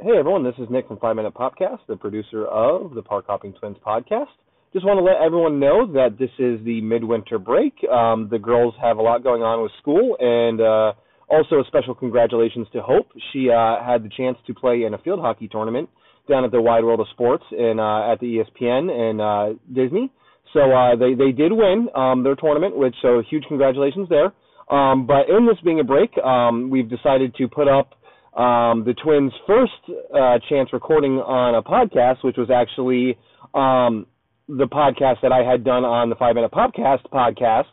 Hey 0.00 0.16
everyone, 0.16 0.44
this 0.44 0.54
is 0.58 0.70
Nick 0.70 0.86
from 0.86 1.00
Five 1.00 1.16
Minute 1.16 1.34
Popcast, 1.34 1.80
the 1.88 1.96
producer 1.96 2.46
of 2.46 2.94
the 2.94 3.02
Park 3.02 3.24
Hopping 3.26 3.52
Twins 3.54 3.78
podcast. 3.84 4.30
Just 4.72 4.86
want 4.86 4.96
to 4.98 5.02
let 5.02 5.16
everyone 5.20 5.58
know 5.58 5.92
that 5.94 6.20
this 6.20 6.30
is 6.38 6.64
the 6.64 6.80
midwinter 6.82 7.36
break. 7.40 7.74
Um, 7.90 8.28
the 8.30 8.38
girls 8.38 8.74
have 8.80 8.98
a 8.98 9.02
lot 9.02 9.24
going 9.24 9.42
on 9.42 9.60
with 9.60 9.72
school, 9.82 10.16
and 10.20 10.60
uh, 10.60 10.92
also 11.26 11.56
a 11.56 11.64
special 11.66 11.96
congratulations 11.96 12.68
to 12.74 12.80
Hope. 12.80 13.08
She 13.32 13.50
uh, 13.50 13.82
had 13.84 14.04
the 14.04 14.08
chance 14.16 14.38
to 14.46 14.54
play 14.54 14.84
in 14.84 14.94
a 14.94 14.98
field 14.98 15.18
hockey 15.18 15.48
tournament 15.48 15.88
down 16.28 16.44
at 16.44 16.52
the 16.52 16.62
Wide 16.62 16.84
World 16.84 17.00
of 17.00 17.08
Sports 17.10 17.42
and 17.50 17.80
uh, 17.80 18.12
at 18.12 18.20
the 18.20 18.38
ESPN 18.38 18.92
and 18.92 19.20
uh, 19.20 19.58
Disney. 19.66 20.12
So 20.52 20.60
uh, 20.60 20.94
they 20.94 21.14
they 21.14 21.32
did 21.32 21.50
win 21.50 21.88
um, 21.96 22.22
their 22.22 22.36
tournament, 22.36 22.76
which 22.76 22.94
so 23.02 23.20
huge 23.28 23.46
congratulations 23.48 24.08
there. 24.08 24.30
Um, 24.70 25.08
but 25.08 25.28
in 25.28 25.44
this 25.44 25.56
being 25.64 25.80
a 25.80 25.84
break, 25.84 26.16
um, 26.18 26.70
we've 26.70 26.88
decided 26.88 27.34
to 27.34 27.48
put 27.48 27.66
up 27.66 27.97
um, 28.34 28.84
the 28.84 28.94
Twins' 28.94 29.32
first 29.46 29.72
uh, 30.14 30.38
chance 30.48 30.72
recording 30.72 31.18
on 31.18 31.54
a 31.54 31.62
podcast, 31.62 32.24
which 32.24 32.36
was 32.36 32.50
actually 32.50 33.18
um, 33.54 34.06
the 34.48 34.66
podcast 34.66 35.20
that 35.22 35.32
I 35.32 35.48
had 35.48 35.64
done 35.64 35.84
on 35.84 36.08
the 36.08 36.16
Five 36.16 36.34
Minute 36.34 36.50
Popcast 36.52 37.08
podcast. 37.12 37.66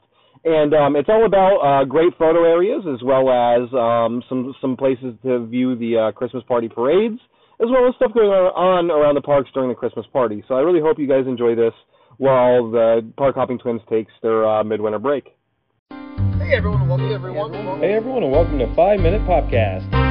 And 0.43 0.73
um, 0.75 0.95
it's 0.95 1.09
all 1.09 1.25
about 1.25 1.57
uh, 1.57 1.85
great 1.85 2.13
photo 2.19 2.43
areas 2.43 2.83
as 2.85 3.01
well 3.03 3.29
as 3.31 3.67
um, 3.73 4.21
some 4.29 4.53
some 4.61 4.77
places 4.77 5.15
to 5.23 5.45
view 5.47 5.75
the 5.75 5.97
uh, 5.97 6.11
Christmas 6.11 6.43
party 6.47 6.69
parades, 6.69 7.19
as 7.59 7.67
well 7.69 7.87
as 7.87 7.95
stuff 7.95 8.13
going 8.13 8.29
on 8.29 8.91
around 8.91 9.15
the 9.15 9.21
parks 9.21 9.49
during 9.55 9.69
the 9.69 9.75
Christmas 9.75 10.05
party. 10.13 10.43
So 10.47 10.53
I 10.53 10.59
really 10.59 10.81
hope 10.81 10.99
you 10.99 11.07
guys 11.07 11.25
enjoy 11.25 11.55
this 11.55 11.73
while 12.17 12.69
the 12.69 13.11
Park 13.17 13.35
Hopping 13.35 13.57
Twins 13.57 13.81
takes 13.89 14.11
their 14.21 14.47
uh, 14.47 14.63
midwinter 14.63 14.99
break. 14.99 15.35
Hey 15.89 16.53
everyone, 16.55 16.87
welcome 16.87 17.11
everyone. 17.11 17.79
Hey 17.79 17.93
everyone, 17.95 18.21
and 18.21 18.31
welcome 18.31 18.59
to 18.59 18.71
Five 18.75 18.99
Minute 18.99 19.21
Popcast. 19.21 20.04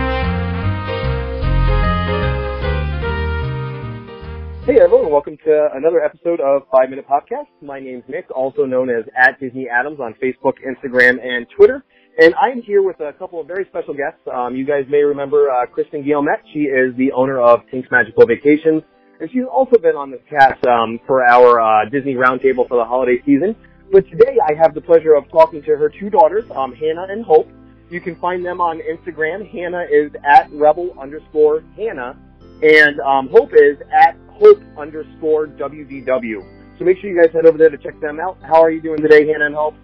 Hey 4.66 4.80
everyone, 4.80 5.12
welcome 5.12 5.36
to 5.44 5.68
another 5.74 6.02
episode 6.02 6.40
of 6.40 6.62
Five 6.72 6.88
Minute 6.88 7.06
Popcast. 7.06 7.48
My 7.60 7.80
name's 7.80 8.04
Nick, 8.08 8.30
also 8.34 8.64
known 8.64 8.88
as 8.88 9.04
at 9.14 9.38
Disney 9.38 9.68
Adams 9.68 10.00
on 10.00 10.14
Facebook, 10.14 10.54
Instagram, 10.64 11.22
and 11.22 11.46
Twitter. 11.54 11.84
And 12.18 12.34
I'm 12.36 12.62
here 12.62 12.82
with 12.82 12.98
a 13.00 13.12
couple 13.12 13.38
of 13.38 13.46
very 13.46 13.66
special 13.68 13.92
guests. 13.92 14.20
Um, 14.32 14.56
you 14.56 14.64
guys 14.64 14.86
may 14.88 15.02
remember 15.02 15.50
uh, 15.50 15.66
Kristen 15.66 16.02
Guillemette. 16.02 16.40
She 16.54 16.60
is 16.60 16.96
the 16.96 17.12
owner 17.12 17.42
of 17.42 17.60
Tink's 17.70 17.90
Magical 17.90 18.24
Vacations, 18.24 18.82
and 19.20 19.28
she's 19.30 19.44
also 19.44 19.76
been 19.76 19.96
on 19.96 20.10
this 20.10 20.22
cast 20.30 20.66
um, 20.66 20.98
for 21.06 21.22
our 21.28 21.60
uh, 21.60 21.90
Disney 21.90 22.14
Roundtable 22.14 22.66
for 22.66 22.78
the 22.78 22.86
holiday 22.86 23.20
season. 23.26 23.54
But 23.92 24.08
today 24.08 24.38
I 24.48 24.54
have 24.54 24.72
the 24.72 24.80
pleasure 24.80 25.12
of 25.14 25.30
talking 25.30 25.60
to 25.60 25.76
her 25.76 25.90
two 25.90 26.08
daughters, 26.08 26.50
um, 26.56 26.72
Hannah 26.72 27.04
and 27.10 27.22
Hope. 27.22 27.50
You 27.90 28.00
can 28.00 28.16
find 28.16 28.42
them 28.42 28.62
on 28.62 28.80
Instagram. 28.80 29.46
Hannah 29.46 29.84
is 29.92 30.10
at 30.24 30.50
rebel 30.52 30.96
underscore 30.98 31.62
Hannah, 31.76 32.16
and 32.62 32.98
um, 33.00 33.28
Hope 33.28 33.52
is 33.52 33.76
at 33.92 34.16
hope 34.34 34.60
underscore 34.76 35.46
WDW. 35.46 36.78
So 36.78 36.84
make 36.84 36.98
sure 36.98 37.10
you 37.10 37.20
guys 37.20 37.32
head 37.32 37.46
over 37.46 37.56
there 37.56 37.70
to 37.70 37.78
check 37.78 37.98
them 38.00 38.18
out. 38.18 38.36
How 38.42 38.60
are 38.62 38.70
you 38.70 38.80
doing 38.80 39.00
today, 39.00 39.26
Hannah 39.26 39.46
and 39.46 39.54
Hope? 39.54 39.74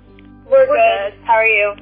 We're 0.51 0.67
good. 0.67 1.25
How 1.25 1.35
are 1.35 1.47
you? 1.47 1.75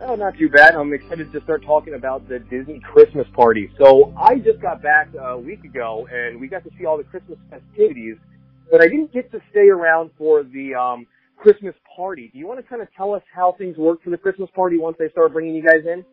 Oh, 0.00 0.16
not 0.16 0.36
too 0.36 0.48
bad. 0.48 0.74
I'm 0.74 0.92
excited 0.92 1.32
to 1.32 1.40
start 1.44 1.64
talking 1.64 1.94
about 1.94 2.28
the 2.28 2.40
Disney 2.40 2.80
Christmas 2.80 3.26
party. 3.32 3.70
So 3.78 4.12
I 4.20 4.38
just 4.38 4.60
got 4.60 4.82
back 4.82 5.08
a 5.18 5.38
week 5.38 5.62
ago, 5.62 6.08
and 6.12 6.40
we 6.40 6.48
got 6.48 6.64
to 6.64 6.70
see 6.76 6.84
all 6.84 6.98
the 6.98 7.04
Christmas 7.04 7.38
festivities, 7.48 8.16
but 8.70 8.82
I 8.82 8.88
didn't 8.88 9.12
get 9.12 9.30
to 9.30 9.40
stay 9.50 9.68
around 9.68 10.10
for 10.18 10.42
the 10.42 10.74
um, 10.74 11.06
Christmas 11.36 11.74
party. 11.96 12.30
Do 12.32 12.38
you 12.38 12.46
want 12.46 12.58
to 12.58 12.66
kind 12.66 12.82
of 12.82 12.88
tell 12.96 13.14
us 13.14 13.22
how 13.32 13.54
things 13.56 13.76
work 13.76 14.02
for 14.02 14.10
the 14.10 14.18
Christmas 14.18 14.50
party 14.54 14.78
once 14.78 14.96
they 14.98 15.08
start 15.10 15.32
bringing 15.32 15.54
you 15.54 15.62
guys 15.62 15.86
in? 15.86 16.04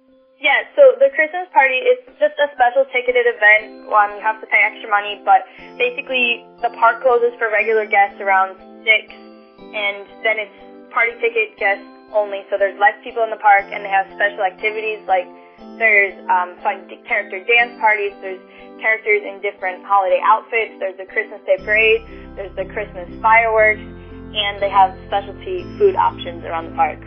Yeah, 0.41 0.65
so 0.73 0.97
the 0.97 1.13
Christmas 1.13 1.45
party 1.53 1.77
is 1.85 2.01
just 2.17 2.33
a 2.41 2.49
special 2.57 2.89
ticketed 2.89 3.29
event. 3.29 3.85
Um, 3.93 4.17
you 4.17 4.25
have 4.25 4.41
to 4.41 4.49
pay 4.49 4.57
extra 4.57 4.89
money, 4.89 5.21
but 5.21 5.45
basically 5.77 6.41
the 6.65 6.73
park 6.81 7.05
closes 7.05 7.29
for 7.37 7.53
regular 7.53 7.85
guests 7.85 8.17
around 8.17 8.57
6, 8.57 8.89
and 8.89 10.01
then 10.25 10.41
it's 10.41 10.57
party 10.89 11.13
ticket 11.21 11.53
guests 11.61 11.85
only, 12.09 12.41
so 12.49 12.57
there's 12.57 12.73
less 12.81 12.97
people 13.05 13.21
in 13.21 13.29
the 13.29 13.37
park, 13.37 13.69
and 13.69 13.85
they 13.85 13.93
have 13.93 14.09
special 14.17 14.41
activities 14.41 15.05
like 15.05 15.29
there's 15.77 16.17
um, 16.25 16.57
fun 16.65 16.89
character 17.05 17.37
dance 17.45 17.77
parties, 17.77 18.09
there's 18.25 18.41
characters 18.81 19.21
in 19.21 19.45
different 19.45 19.85
holiday 19.85 20.17
outfits, 20.25 20.73
there's 20.81 20.97
the 20.97 21.05
Christmas 21.05 21.37
Day 21.45 21.61
parade, 21.61 22.01
there's 22.33 22.53
the 22.57 22.65
Christmas 22.73 23.05
fireworks, 23.21 23.85
and 24.33 24.57
they 24.57 24.73
have 24.73 24.89
specialty 25.05 25.69
food 25.77 25.93
options 25.93 26.41
around 26.49 26.73
the 26.73 26.75
park. 26.75 26.97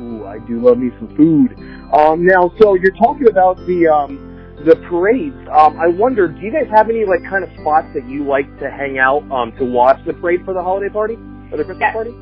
Ooh, 0.00 0.24
I 0.24 0.40
do 0.48 0.56
love 0.56 0.80
me 0.80 0.88
some 0.96 1.12
food. 1.12 1.52
Um, 1.92 2.24
now, 2.24 2.52
so 2.60 2.74
you're 2.74 2.94
talking 2.96 3.28
about 3.28 3.56
the 3.66 3.88
um, 3.88 4.18
the 4.64 4.76
parades. 4.88 5.36
Um, 5.50 5.80
I 5.80 5.88
wonder, 5.88 6.28
do 6.28 6.40
you 6.40 6.52
guys 6.52 6.68
have 6.70 6.88
any 6.88 7.04
like 7.04 7.24
kind 7.24 7.42
of 7.42 7.50
spots 7.60 7.88
that 7.94 8.06
you 8.08 8.24
like 8.24 8.46
to 8.60 8.70
hang 8.70 8.98
out 8.98 9.24
um, 9.32 9.52
to 9.58 9.64
watch 9.64 9.98
the 10.06 10.12
parade 10.12 10.44
for 10.44 10.54
the 10.54 10.62
holiday 10.62 10.92
party 10.92 11.14
or 11.50 11.56
the 11.58 11.64
Christmas 11.64 11.80
Yes. 11.80 11.94
party? 11.94 12.14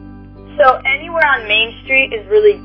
So 0.57 0.81
anywhere 0.87 1.27
on 1.27 1.47
Main 1.47 1.75
Street 1.85 2.15
is 2.15 2.27
really 2.31 2.57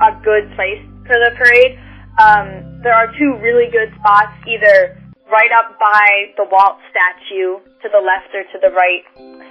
a 0.00 0.10
good 0.24 0.50
place 0.56 0.82
for 1.06 1.16
the 1.16 1.32
parade. 1.36 1.78
Um, 2.18 2.82
there 2.82 2.94
are 2.94 3.12
two 3.14 3.38
really 3.40 3.70
good 3.70 3.94
spots, 4.00 4.34
either 4.48 4.98
right 5.30 5.52
up 5.54 5.78
by 5.78 6.34
the 6.36 6.44
Walt 6.50 6.80
statue 6.90 7.60
to 7.62 7.86
the 7.92 8.00
left 8.00 8.32
or 8.34 8.42
to 8.42 8.58
the 8.58 8.74
right, 8.74 9.04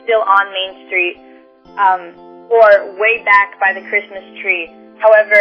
still 0.03 0.21
on 0.25 0.45
Main 0.51 0.73
Street, 0.89 1.15
um, 1.77 2.01
or 2.51 2.97
way 2.99 3.23
back 3.23 3.55
by 3.61 3.71
the 3.73 3.81
Christmas 3.87 4.25
tree. 4.41 4.67
However, 4.99 5.39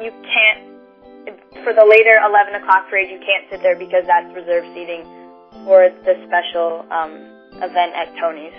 you 0.00 0.12
can't, 0.22 0.73
for 1.64 1.72
the 1.72 1.84
later 1.84 2.20
11 2.20 2.54
o'clock 2.60 2.88
parade, 2.90 3.10
you 3.10 3.20
can't 3.24 3.48
sit 3.50 3.62
there 3.62 3.76
because 3.76 4.04
that's 4.06 4.28
reserved 4.34 4.68
seating 4.74 5.02
for 5.64 5.88
the 6.04 6.14
special 6.28 6.84
um, 6.92 7.12
event 7.64 7.96
at 7.96 8.12
Tony's. 8.20 8.56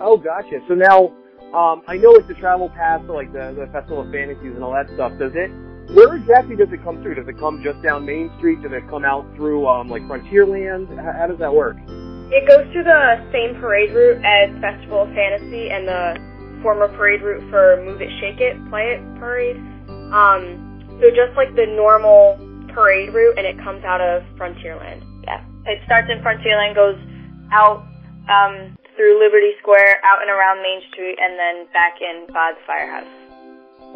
Oh, 0.00 0.16
gotcha. 0.16 0.64
So 0.68 0.74
now, 0.74 1.12
um, 1.52 1.82
I 1.86 1.96
know 1.96 2.14
it's 2.16 2.28
the 2.28 2.38
travel 2.38 2.70
pass 2.70 3.02
like 3.08 3.32
the, 3.32 3.52
the 3.52 3.68
Festival 3.72 4.06
of 4.06 4.12
Fantasies 4.12 4.54
and 4.56 4.64
all 4.64 4.72
that 4.72 4.88
stuff. 4.94 5.12
Does 5.18 5.32
it? 5.34 5.50
Where 5.92 6.14
exactly 6.14 6.54
does 6.54 6.70
it 6.70 6.82
come 6.84 7.02
through? 7.02 7.16
Does 7.16 7.26
it 7.26 7.36
come 7.38 7.60
just 7.66 7.82
down 7.82 8.06
Main 8.06 8.30
Street? 8.38 8.62
Does 8.62 8.72
it 8.72 8.88
come 8.88 9.04
out 9.04 9.26
through 9.34 9.66
um, 9.66 9.90
like 9.90 10.02
Frontierland? 10.06 10.86
How, 10.96 11.12
how 11.12 11.26
does 11.26 11.38
that 11.42 11.52
work? 11.52 11.76
It 12.30 12.46
goes 12.46 12.62
through 12.70 12.86
the 12.86 13.18
same 13.34 13.58
parade 13.58 13.90
route 13.90 14.22
as 14.22 14.54
Festival 14.62 15.02
of 15.02 15.10
Fantasy 15.10 15.68
and 15.68 15.88
the 15.88 16.62
former 16.62 16.86
parade 16.94 17.22
route 17.22 17.42
for 17.50 17.82
Move 17.84 18.00
It, 18.00 18.08
Shake 18.22 18.38
It, 18.38 18.54
Play 18.70 18.94
It 18.94 19.02
parade. 19.18 19.56
Um, 20.14 20.69
so 21.00 21.08
just 21.10 21.32
like 21.36 21.50
the 21.56 21.66
normal 21.66 22.36
parade 22.76 23.12
route, 23.12 23.36
and 23.36 23.46
it 23.46 23.56
comes 23.64 23.82
out 23.84 24.00
of 24.00 24.22
Frontierland. 24.36 25.02
Yeah, 25.24 25.42
it 25.66 25.80
starts 25.84 26.08
in 26.12 26.22
Frontierland, 26.22 26.76
goes 26.76 27.00
out 27.50 27.82
um, 28.28 28.76
through 28.94 29.18
Liberty 29.18 29.56
Square, 29.60 30.00
out 30.04 30.22
and 30.22 30.30
around 30.30 30.62
Main 30.62 30.80
Street, 30.92 31.16
and 31.18 31.34
then 31.40 31.66
back 31.72 31.98
in 32.00 32.28
by 32.28 32.52
the 32.54 32.62
firehouse. 32.66 33.08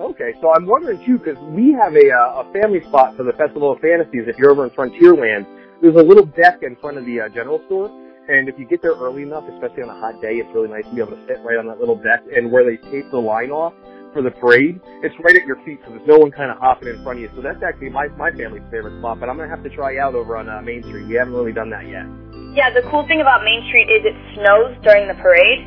Okay, 0.01 0.35
so 0.41 0.51
I'm 0.51 0.67
wondering 0.67 0.99
too, 1.07 1.19
because 1.19 1.39
we 1.55 1.71
have 1.79 1.95
a, 1.95 2.11
uh, 2.11 2.43
a 2.43 2.53
family 2.53 2.83
spot 2.89 3.17
for 3.17 3.23
the 3.23 3.33
Festival 3.39 3.71
of 3.71 3.79
Fantasies. 3.79 4.27
If 4.27 4.39
you're 4.39 4.51
over 4.51 4.65
in 4.65 4.71
Frontierland, 4.71 5.47
there's 5.81 5.95
a 5.95 6.03
little 6.03 6.27
deck 6.27 6.63
in 6.63 6.75
front 6.77 6.99
of 6.99 7.07
the 7.07 7.21
uh, 7.21 7.29
general 7.29 7.63
store, 7.67 7.93
and 8.27 8.49
if 8.49 8.59
you 8.59 8.65
get 8.65 8.81
there 8.81 8.97
early 8.97 9.23
enough, 9.23 9.45
especially 9.53 9.85
on 9.85 9.91
a 9.91 10.01
hot 10.01 10.21
day, 10.23 10.41
it's 10.41 10.49
really 10.55 10.69
nice 10.69 10.85
to 10.85 10.95
be 10.95 11.01
able 11.01 11.13
to 11.13 11.27
sit 11.29 11.39
right 11.45 11.59
on 11.61 11.69
that 11.69 11.79
little 11.79 11.97
deck. 11.97 12.25
And 12.35 12.51
where 12.51 12.65
they 12.65 12.81
tape 12.91 13.11
the 13.11 13.21
line 13.21 13.51
off 13.51 13.75
for 14.15 14.23
the 14.23 14.31
parade, 14.31 14.81
it's 15.03 15.15
right 15.27 15.35
at 15.37 15.45
your 15.45 15.59
feet, 15.67 15.83
so 15.85 15.91
there's 15.91 16.07
no 16.07 16.17
one 16.17 16.31
kind 16.31 16.49
of 16.51 16.57
hopping 16.63 16.89
in 16.89 17.03
front 17.03 17.19
of 17.19 17.23
you. 17.27 17.31
So 17.35 17.43
that's 17.43 17.61
actually 17.67 17.91
my 17.91 18.07
my 18.15 18.31
family's 18.31 18.63
favorite 18.71 18.97
spot. 19.03 19.19
But 19.21 19.29
I'm 19.29 19.37
gonna 19.37 19.51
have 19.51 19.67
to 19.67 19.75
try 19.75 19.99
out 19.99 20.15
over 20.15 20.39
on 20.39 20.49
uh, 20.49 20.63
Main 20.63 20.83
Street. 20.87 21.11
We 21.11 21.19
haven't 21.19 21.35
really 21.35 21.53
done 21.53 21.69
that 21.75 21.85
yet. 21.91 22.07
Yeah, 22.55 22.71
the 22.71 22.87
cool 22.89 23.03
thing 23.11 23.21
about 23.21 23.43
Main 23.43 23.67
Street 23.69 23.91
is 23.91 24.07
it 24.07 24.17
snows 24.39 24.79
during 24.87 25.11
the 25.11 25.19
parade, 25.19 25.67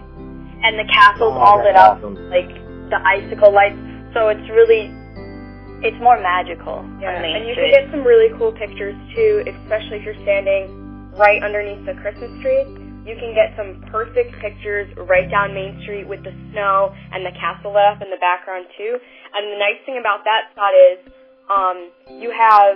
and 0.63 0.79
the 0.79 0.87
castle's 0.87 1.35
Oh, 1.35 1.43
all 1.43 1.57
that's 1.59 1.75
lit 1.75 1.75
up 1.75 1.99
like 2.31 2.49
the 2.89 2.97
icicle 3.03 3.51
lights. 3.51 3.77
So 4.15 4.31
it's 4.31 4.47
really, 4.55 4.87
it's 5.83 5.99
more 6.01 6.15
magical 6.17 6.81
Yeah, 7.03 7.19
on 7.19 7.21
Main 7.21 7.43
and 7.43 7.45
you 7.45 7.53
can 7.53 7.69
get 7.69 7.91
some 7.91 8.07
really 8.07 8.31
cool 8.39 8.55
pictures 8.55 8.95
too, 9.13 9.43
especially 9.45 9.99
if 9.99 10.03
you're 10.07 10.21
standing 10.23 11.11
right 11.19 11.43
underneath 11.43 11.83
the 11.85 11.93
Christmas 11.99 12.31
tree. 12.41 12.63
You 13.07 13.15
can 13.15 13.31
get 13.31 13.55
some 13.55 13.79
perfect 13.87 14.35
pictures 14.43 14.91
right 15.07 15.31
down 15.31 15.55
Main 15.55 15.79
Street 15.81 16.03
with 16.03 16.27
the 16.27 16.35
snow 16.51 16.91
and 17.15 17.23
the 17.23 17.31
castle 17.39 17.71
lit 17.71 17.87
up 17.87 18.03
in 18.03 18.11
the 18.11 18.19
background 18.19 18.67
too. 18.75 18.99
And 18.99 19.41
the 19.47 19.55
nice 19.55 19.79
thing 19.87 19.95
about 19.95 20.27
that 20.27 20.51
spot 20.51 20.75
is 20.75 20.99
um, 21.47 21.77
you 22.19 22.35
have 22.35 22.75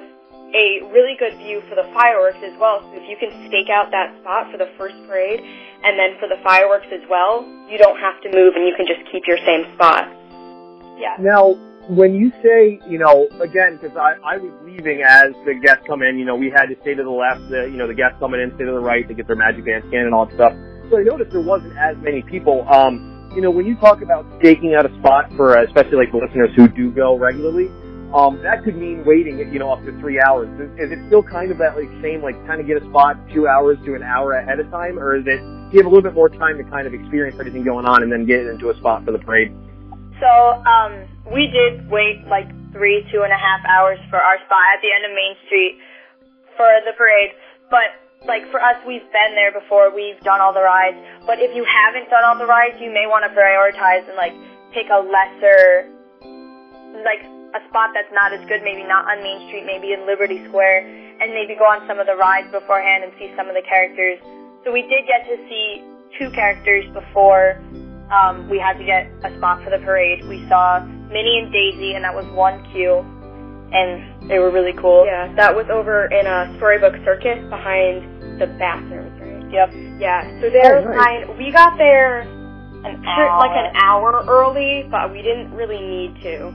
a 0.56 0.88
really 0.92 1.20
good 1.20 1.36
view 1.44 1.60
for 1.68 1.76
the 1.76 1.88
fireworks 1.92 2.40
as 2.48 2.56
well. 2.60 2.80
So 2.80 2.96
if 2.96 3.12
you 3.12 3.20
can 3.20 3.32
stake 3.52 3.68
out 3.68 3.92
that 3.92 4.16
spot 4.24 4.48
for 4.52 4.58
the 4.58 4.72
first 4.80 4.96
parade 5.04 5.44
and 5.84 6.00
then 6.00 6.16
for 6.20 6.32
the 6.32 6.40
fireworks 6.44 6.88
as 6.96 7.04
well, 7.12 7.44
you 7.68 7.76
don't 7.76 8.00
have 8.00 8.16
to 8.24 8.32
move 8.32 8.56
and 8.56 8.64
you 8.64 8.76
can 8.76 8.88
just 8.88 9.04
keep 9.12 9.28
your 9.28 9.40
same 9.44 9.68
spot. 9.76 10.08
yeah. 10.96 11.20
Now, 11.20 11.60
when 11.92 12.16
you 12.16 12.32
say, 12.42 12.80
you 12.88 12.98
know, 12.98 13.28
again, 13.44 13.76
because 13.76 13.98
I, 13.98 14.16
I 14.24 14.38
was 14.38 14.56
leaving 14.64 15.04
as 15.04 15.36
the 15.44 15.60
guests 15.60 15.84
come 15.86 16.02
in, 16.02 16.18
you 16.18 16.24
know, 16.24 16.38
we 16.38 16.50
had 16.50 16.68
to 16.68 16.76
stay 16.82 16.96
to 16.96 17.04
the 17.04 17.12
left, 17.12 17.44
the, 17.52 17.68
you 17.68 17.76
know, 17.76 17.86
the 17.86 17.94
guests 17.94 18.16
coming 18.18 18.40
in, 18.40 18.56
stay 18.56 18.64
to 18.64 18.72
the 18.72 18.80
right 18.80 19.06
to 19.10 19.14
get 19.14 19.28
their 19.28 19.36
magic 19.36 19.66
band 19.66 19.84
scan 19.90 20.08
and 20.08 20.16
all 20.16 20.26
that 20.26 20.36
stuff. 20.36 20.54
So 20.90 21.00
I 21.00 21.04
noticed 21.04 21.32
there 21.32 21.44
wasn't 21.44 21.76
as 21.76 21.98
many 22.00 22.24
people. 22.24 22.64
Um, 22.72 23.28
you 23.36 23.42
know, 23.42 23.52
when 23.52 23.66
you 23.66 23.76
talk 23.76 24.02
about 24.02 24.24
staking 24.40 24.74
out 24.74 24.88
a 24.88 24.94
spot 25.00 25.36
for, 25.36 25.60
uh, 25.60 25.68
especially 25.68 26.00
like 26.00 26.16
the 26.16 26.24
listeners 26.24 26.56
who 26.56 26.70
do 26.72 26.92
go 26.92 27.20
regularly, 27.20 27.68
um, 28.16 28.40
that 28.40 28.64
could 28.64 28.80
mean 28.80 29.04
waiting, 29.04 29.40
you 29.52 29.60
know, 29.60 29.72
up 29.72 29.84
to 29.84 29.92
three 30.00 30.20
hours. 30.20 30.48
Is, 30.64 30.72
is 30.80 30.92
it 30.96 31.00
still 31.08 31.24
kind 31.24 31.52
of 31.52 31.58
that 31.60 31.76
like 31.76 31.92
same, 32.00 32.24
like 32.24 32.40
kind 32.48 32.64
of 32.64 32.68
get 32.68 32.80
a 32.80 32.88
spot 32.88 33.20
two 33.36 33.52
hours 33.52 33.76
to 33.84 33.96
an 33.96 34.04
hour 34.04 34.32
ahead 34.40 34.60
of 34.60 34.72
time, 34.72 34.98
or 34.98 35.20
is 35.20 35.28
it 35.28 35.40
have 35.76 35.86
a 35.86 35.90
little 35.92 36.02
bit 36.02 36.14
more 36.14 36.30
time 36.30 36.56
to 36.56 36.64
kind 36.72 36.88
of 36.88 36.94
experience 36.94 37.36
everything 37.40 37.64
going 37.64 37.86
on 37.86 38.04
and 38.04 38.12
then 38.12 38.26
get 38.26 38.48
into 38.48 38.70
a 38.70 38.78
spot 38.80 39.04
for 39.04 39.12
the 39.12 39.20
parade? 39.20 39.52
So 40.22 40.30
um, 40.62 41.10
we 41.34 41.50
did 41.50 41.90
wait 41.90 42.22
like 42.30 42.46
three, 42.72 43.02
two 43.10 43.26
and 43.26 43.34
a 43.34 43.42
half 43.42 43.66
hours 43.66 43.98
for 44.14 44.22
our 44.22 44.38
spot 44.46 44.64
at 44.78 44.80
the 44.86 44.94
end 44.94 45.04
of 45.10 45.12
Main 45.18 45.34
Street 45.50 45.82
for 46.56 46.70
the 46.86 46.94
parade, 46.94 47.34
but 47.74 47.90
like 48.22 48.46
for 48.54 48.62
us, 48.62 48.78
we've 48.86 49.06
been 49.10 49.34
there 49.34 49.50
before. 49.50 49.90
We've 49.90 50.20
done 50.22 50.38
all 50.42 50.54
the 50.54 50.62
rides. 50.62 50.98
But 51.26 51.42
if 51.42 51.50
you 51.58 51.66
haven't 51.66 52.06
done 52.14 52.22
all 52.22 52.38
the 52.38 52.46
rides, 52.46 52.78
you 52.78 52.94
may 52.94 53.10
want 53.10 53.26
to 53.26 53.34
prioritize 53.34 54.06
and 54.06 54.14
like 54.14 54.38
pick 54.78 54.94
a 54.94 55.02
lesser, 55.02 55.90
like 57.02 57.26
a 57.58 57.62
spot 57.74 57.98
that's 57.98 58.14
not 58.14 58.30
as 58.30 58.46
good, 58.46 58.62
maybe 58.62 58.86
not 58.86 59.10
on 59.10 59.26
Main 59.26 59.50
Street, 59.50 59.66
maybe 59.66 59.92
in 59.92 60.06
Liberty 60.06 60.38
Square, 60.46 60.86
and 61.18 61.34
maybe 61.34 61.58
go 61.58 61.66
on 61.66 61.82
some 61.90 61.98
of 61.98 62.06
the 62.06 62.14
rides 62.14 62.46
beforehand 62.54 63.04
and 63.04 63.12
see 63.18 63.34
some 63.34 63.50
of 63.50 63.58
the 63.58 63.66
characters. 63.66 64.22
So 64.64 64.70
we 64.70 64.86
did 64.86 65.10
get 65.10 65.26
to 65.26 65.36
see 65.50 65.82
two 66.22 66.30
characters 66.30 66.86
before 66.94 67.58
um, 68.12 68.50
we 68.50 68.60
had 68.60 68.78
to 68.78 68.86
get 68.86 69.08
a 69.24 69.36
spot 69.38 69.64
for 69.64 69.72
the 69.72 69.80
parade. 69.84 70.28
We 70.28 70.46
saw 70.50 70.84
Minnie 71.10 71.40
and 71.40 71.52
Daisy, 71.52 71.96
and 71.96 72.04
that 72.04 72.14
was 72.14 72.26
one 72.36 72.62
queue 72.72 73.02
and 73.72 74.30
they 74.30 74.40
were 74.40 74.52
really 74.52 74.76
cool. 74.80 75.06
Yeah, 75.08 75.32
that 75.36 75.56
was 75.56 75.66
over 75.72 76.12
in 76.12 76.28
a 76.28 76.52
storybook 76.58 76.94
circus 77.08 77.40
behind 77.48 78.04
the 78.40 78.48
bathrooms, 78.60 79.16
right? 79.16 79.40
Yep. 79.48 79.68
Yeah. 80.00 80.28
So 80.44 80.52
there's 80.52 80.84
oh, 80.84 80.92
nice. 80.92 81.28
fine. 81.28 81.38
We 81.40 81.52
got 81.52 81.78
there 81.78 82.28
An 82.84 83.00
sure, 83.00 83.32
like 83.40 83.56
an 83.56 83.72
hour 83.76 84.24
early, 84.28 84.88
but 84.92 85.12
we 85.12 85.22
didn't 85.24 85.56
really 85.56 85.80
need 85.80 86.16
to. 86.24 86.52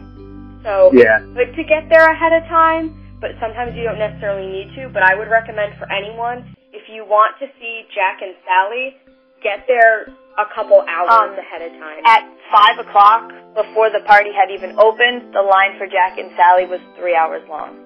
So 0.64 0.92
Yeah. 0.92 1.24
like 1.32 1.56
to 1.56 1.64
get 1.64 1.88
there 1.88 2.04
ahead 2.10 2.32
of 2.32 2.44
time, 2.48 2.92
but 3.20 3.32
sometimes 3.40 3.76
you 3.76 3.84
don't 3.84 3.98
necessarily 4.00 4.48
need 4.48 4.74
to. 4.76 4.88
But 4.92 5.02
I 5.02 5.14
would 5.16 5.28
recommend 5.28 5.76
for 5.78 5.88
anyone 5.92 6.52
if 6.72 6.88
you 6.92 7.04
want 7.04 7.38
to 7.40 7.46
see 7.60 7.84
Jack 7.94 8.20
and 8.20 8.36
Sally, 8.44 8.96
get 9.42 9.66
there 9.66 10.08
a 10.38 10.46
couple 10.54 10.80
hours 10.84 11.32
Um, 11.32 11.38
ahead 11.38 11.62
of 11.62 11.72
time. 11.80 12.02
At 12.04 12.22
five 12.52 12.78
o'clock, 12.78 13.32
before 13.54 13.90
the 13.90 14.04
party 14.06 14.30
had 14.32 14.50
even 14.50 14.78
opened, 14.78 15.32
the 15.32 15.42
line 15.42 15.78
for 15.78 15.86
Jack 15.86 16.18
and 16.18 16.30
Sally 16.36 16.66
was 16.66 16.80
three 16.98 17.16
hours 17.16 17.42
long. 17.48 17.84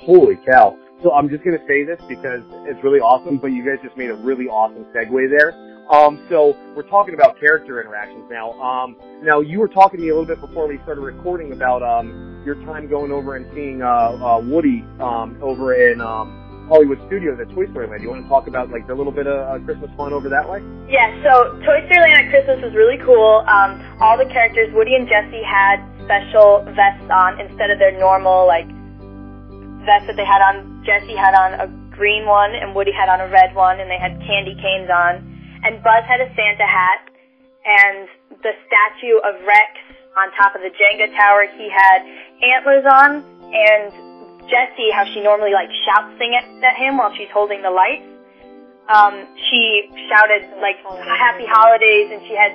Holy 0.00 0.36
cow. 0.50 0.76
So 1.02 1.12
I'm 1.12 1.28
just 1.28 1.44
gonna 1.44 1.62
say 1.68 1.84
this 1.84 2.00
because 2.08 2.42
it's 2.66 2.82
really 2.82 2.98
awesome, 2.98 3.38
but 3.38 3.48
you 3.48 3.64
guys 3.64 3.78
just 3.82 3.96
made 3.96 4.10
a 4.10 4.14
really 4.14 4.46
awesome 4.46 4.84
segue 4.94 5.30
there. 5.30 5.54
Um, 5.90 6.20
so 6.28 6.54
we're 6.76 6.82
talking 6.82 7.14
about 7.14 7.40
character 7.40 7.80
interactions 7.80 8.24
now. 8.30 8.52
Um, 8.60 8.96
now 9.22 9.40
you 9.40 9.58
were 9.58 9.68
talking 9.68 9.98
to 9.98 10.04
me 10.04 10.10
a 10.10 10.12
little 10.12 10.26
bit 10.26 10.40
before 10.40 10.68
we 10.68 10.78
started 10.82 11.00
recording 11.00 11.52
about 11.52 11.82
um, 11.82 12.42
your 12.44 12.56
time 12.66 12.88
going 12.88 13.10
over 13.10 13.36
and 13.36 13.46
seeing 13.54 13.80
uh, 13.80 13.86
uh, 13.86 14.40
Woody 14.40 14.84
um, 15.00 15.38
over 15.40 15.74
in 15.74 16.00
um, 16.00 16.37
Hollywood 16.68 17.00
Studios 17.08 17.40
at 17.40 17.48
Toy 17.56 17.64
Story 17.72 17.88
Land. 17.88 18.04
You 18.04 18.12
want 18.12 18.22
to 18.22 18.30
talk 18.30 18.46
about 18.46 18.68
like 18.68 18.84
the 18.84 18.94
little 18.94 19.12
bit 19.12 19.24
of 19.24 19.40
uh, 19.40 19.56
Christmas 19.64 19.88
fun 19.96 20.12
over 20.12 20.28
that 20.28 20.44
way? 20.44 20.60
Yeah, 20.86 21.08
so 21.24 21.56
Toy 21.64 21.80
Story 21.88 22.00
Land 22.04 22.22
at 22.22 22.28
Christmas 22.28 22.60
was 22.60 22.76
really 22.76 23.00
cool. 23.00 23.42
Um, 23.48 23.80
all 24.04 24.20
the 24.20 24.28
characters, 24.28 24.68
Woody 24.76 24.92
and 24.92 25.08
Jessie 25.08 25.42
had 25.42 25.80
special 26.04 26.62
vests 26.76 27.08
on 27.08 27.40
instead 27.40 27.72
of 27.72 27.80
their 27.80 27.96
normal 27.96 28.44
like 28.44 28.68
vest 29.88 30.06
that 30.12 30.20
they 30.20 30.28
had 30.28 30.44
on. 30.44 30.84
Jessie 30.84 31.16
had 31.16 31.32
on 31.32 31.56
a 31.56 31.66
green 31.96 32.28
one 32.28 32.52
and 32.52 32.76
Woody 32.76 32.92
had 32.92 33.08
on 33.08 33.24
a 33.24 33.28
red 33.32 33.56
one, 33.56 33.80
and 33.80 33.88
they 33.88 33.98
had 33.98 34.20
candy 34.22 34.54
canes 34.60 34.92
on. 34.92 35.24
And 35.64 35.82
Buzz 35.82 36.04
had 36.06 36.22
a 36.22 36.28
Santa 36.36 36.68
hat, 36.68 37.00
and 37.64 38.06
the 38.44 38.54
statue 38.68 39.18
of 39.26 39.40
Rex 39.42 39.72
on 40.20 40.30
top 40.36 40.54
of 40.54 40.62
the 40.62 40.70
Jenga 40.70 41.10
tower, 41.14 41.46
he 41.58 41.66
had 41.70 42.02
antlers 42.42 42.86
on, 42.86 43.10
and 43.50 44.07
Jessie, 44.48 44.88
how 44.90 45.04
she 45.12 45.20
normally 45.20 45.52
like 45.52 45.68
shouts 45.84 46.16
sing 46.16 46.32
it 46.32 46.44
at 46.64 46.76
him 46.76 46.96
while 46.96 47.12
she's 47.14 47.30
holding 47.30 47.60
the 47.60 47.70
lights. 47.70 48.08
Um, 48.88 49.28
she 49.48 49.84
shouted 50.08 50.48
like 50.64 50.80
happy 51.04 51.44
holidays 51.44 52.08
and 52.08 52.20
she 52.24 52.34
had 52.34 52.52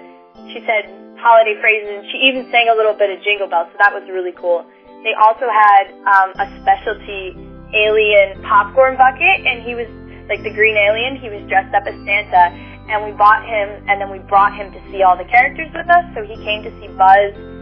she 0.49 0.59
said 0.65 0.89
holiday 1.21 1.53
phrases 1.61 2.01
and 2.01 2.05
she 2.09 2.17
even 2.25 2.49
sang 2.49 2.67
a 2.67 2.75
little 2.75 2.97
bit 2.97 3.13
of 3.13 3.21
jingle 3.21 3.47
bells, 3.47 3.69
so 3.71 3.77
that 3.77 3.93
was 3.93 4.03
really 4.09 4.33
cool. 4.33 4.65
They 5.05 5.13
also 5.13 5.45
had 5.45 5.93
um, 6.09 6.29
a 6.41 6.47
specialty 6.59 7.37
alien 7.77 8.41
popcorn 8.43 8.97
bucket 8.97 9.45
and 9.45 9.61
he 9.61 9.77
was 9.77 9.87
like 10.25 10.41
the 10.41 10.51
green 10.51 10.75
alien, 10.75 11.21
he 11.21 11.29
was 11.29 11.45
dressed 11.45 11.71
up 11.77 11.85
as 11.85 11.95
Santa 12.01 12.49
and 12.89 13.05
we 13.05 13.13
bought 13.13 13.45
him 13.45 13.69
and 13.85 14.01
then 14.01 14.09
we 14.09 14.19
brought 14.25 14.57
him 14.57 14.73
to 14.73 14.81
see 14.89 15.05
all 15.05 15.15
the 15.15 15.29
characters 15.29 15.69
with 15.71 15.87
us, 15.87 16.05
so 16.17 16.25
he 16.25 16.35
came 16.41 16.65
to 16.65 16.73
see 16.81 16.89
Buzz 16.97 17.52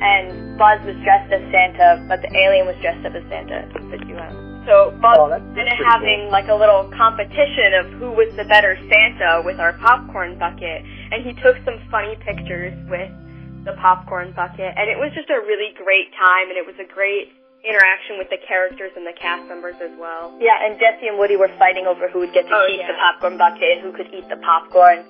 and 0.00 0.58
Buzz 0.58 0.78
was 0.86 0.96
dressed 1.04 1.32
as 1.32 1.42
Santa, 1.50 2.04
but 2.08 2.22
the 2.22 2.30
alien 2.36 2.66
was 2.66 2.76
dressed 2.82 3.04
up 3.06 3.14
as 3.14 3.22
Santa 3.28 3.66
that 3.90 4.02
you 4.06 4.14
have. 4.16 4.34
So 4.66 4.92
Buzz 5.00 5.16
Oh, 5.18 5.28
that's- 5.32 5.42
ended 5.56 5.64
that's 5.66 5.80
up 5.80 6.00
pretty 6.00 6.20
having 6.20 6.20
like 6.30 6.48
a 6.48 6.54
little 6.54 6.84
competition 6.92 7.74
of 7.80 7.86
who 7.98 8.12
was 8.12 8.28
the 8.36 8.44
better 8.44 8.76
Santa 8.92 9.42
with 9.44 9.58
our 9.58 9.72
popcorn 9.80 10.36
bucket, 10.38 10.84
and 11.10 11.24
he 11.24 11.32
took 11.40 11.56
some 11.64 11.78
funny 11.90 12.16
pictures 12.20 12.76
with 12.90 13.08
the 13.64 13.72
popcorn 13.80 14.32
bucket, 14.32 14.72
and 14.76 14.88
it 14.90 14.98
was 14.98 15.10
just 15.14 15.30
a 15.30 15.40
really 15.40 15.72
great 15.76 16.12
time, 16.14 16.48
and 16.52 16.56
it 16.56 16.64
was 16.66 16.76
a 16.78 16.84
great 16.84 17.32
interaction 17.64 18.18
with 18.18 18.30
the 18.30 18.38
characters 18.46 18.92
and 18.94 19.04
the 19.04 19.12
cast 19.18 19.42
members 19.48 19.74
as 19.82 19.90
well. 19.98 20.30
Yeah, 20.38 20.54
and 20.64 20.78
Jessie 20.78 21.08
and 21.08 21.18
Woody 21.18 21.36
were 21.36 21.50
fighting 21.58 21.86
over 21.86 22.06
who 22.08 22.20
would 22.20 22.32
get 22.32 22.46
to 22.46 22.54
Oh, 22.54 22.66
keep 22.70 22.78
yeah. 22.80 22.86
the 22.86 22.94
popcorn 22.94 23.36
bucket 23.36 23.66
and 23.72 23.80
who 23.82 23.92
could 23.92 24.06
eat 24.14 24.28
the 24.30 24.36
popcorn. 24.36 25.02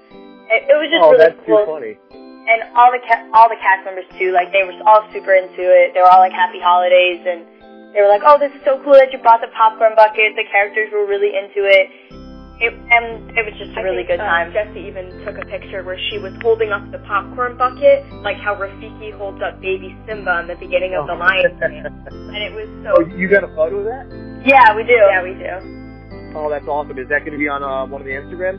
It, 0.49 0.65
it 0.65 0.77
was 0.81 0.89
just 0.89 1.05
Oh, 1.05 1.13
really 1.13 1.25
that's 1.29 1.41
cool 1.45 1.61
too 1.67 1.73
funny. 1.77 1.95
And 2.49 2.65
all 2.75 2.91
the 2.91 3.01
ca- 3.05 3.29
all 3.37 3.49
the 3.53 3.61
cast 3.61 3.85
members 3.85 4.09
too, 4.19 4.33
like 4.33 4.51
they 4.51 4.65
were 4.65 4.75
all 4.89 5.05
super 5.13 5.33
into 5.37 5.63
it. 5.63 5.93
They 5.95 6.01
were 6.01 6.09
all 6.11 6.21
like 6.25 6.33
happy 6.33 6.59
holidays, 6.59 7.21
and 7.29 7.45
they 7.95 8.01
were 8.01 8.09
like, 8.09 8.25
"Oh, 8.25 8.41
this 8.41 8.51
is 8.57 8.63
so 8.65 8.81
cool 8.83 8.97
that 8.97 9.13
you 9.13 9.19
brought 9.21 9.41
the 9.45 9.53
popcorn 9.53 9.93
bucket." 9.95 10.35
The 10.37 10.49
characters 10.51 10.89
were 10.93 11.05
really 11.07 11.37
into 11.37 11.69
it. 11.69 11.87
It 12.59 12.75
and 12.75 13.31
it 13.39 13.47
was 13.47 13.55
just 13.55 13.71
a 13.77 13.79
I 13.79 13.87
really 13.87 14.03
think, 14.03 14.19
good 14.19 14.25
uh, 14.25 14.27
time. 14.27 14.51
Jessie 14.51 14.83
even 14.83 15.15
took 15.23 15.39
a 15.39 15.47
picture 15.47 15.87
where 15.87 15.95
she 16.11 16.19
was 16.19 16.35
holding 16.43 16.75
up 16.75 16.83
the 16.91 16.99
popcorn 17.07 17.55
bucket, 17.55 18.03
like 18.27 18.35
how 18.43 18.59
Rafiki 18.59 19.15
holds 19.15 19.39
up 19.45 19.61
baby 19.63 19.95
Simba 20.11 20.43
in 20.43 20.49
the 20.51 20.59
beginning 20.59 20.99
of 20.99 21.07
The 21.07 21.15
Lion 21.15 21.55
King. 21.63 21.87
And 21.87 22.41
it 22.43 22.51
was 22.51 22.67
so. 22.83 22.99
oh, 22.99 23.07
so. 23.07 23.15
you 23.15 23.31
got 23.31 23.45
a 23.47 23.53
photo 23.55 23.79
of 23.79 23.87
that? 23.87 24.11
yeah, 24.43 24.75
we 24.75 24.83
do. 24.83 24.99
Yeah, 24.99 25.23
we 25.23 25.39
do. 25.39 26.35
Oh, 26.35 26.51
that's 26.51 26.67
awesome. 26.67 26.99
Is 26.99 27.07
that 27.15 27.21
going 27.23 27.33
to 27.33 27.39
be 27.39 27.47
on 27.49 27.63
uh, 27.63 27.87
one 27.87 28.01
of 28.03 28.07
the 28.11 28.13
Instagrams? 28.19 28.59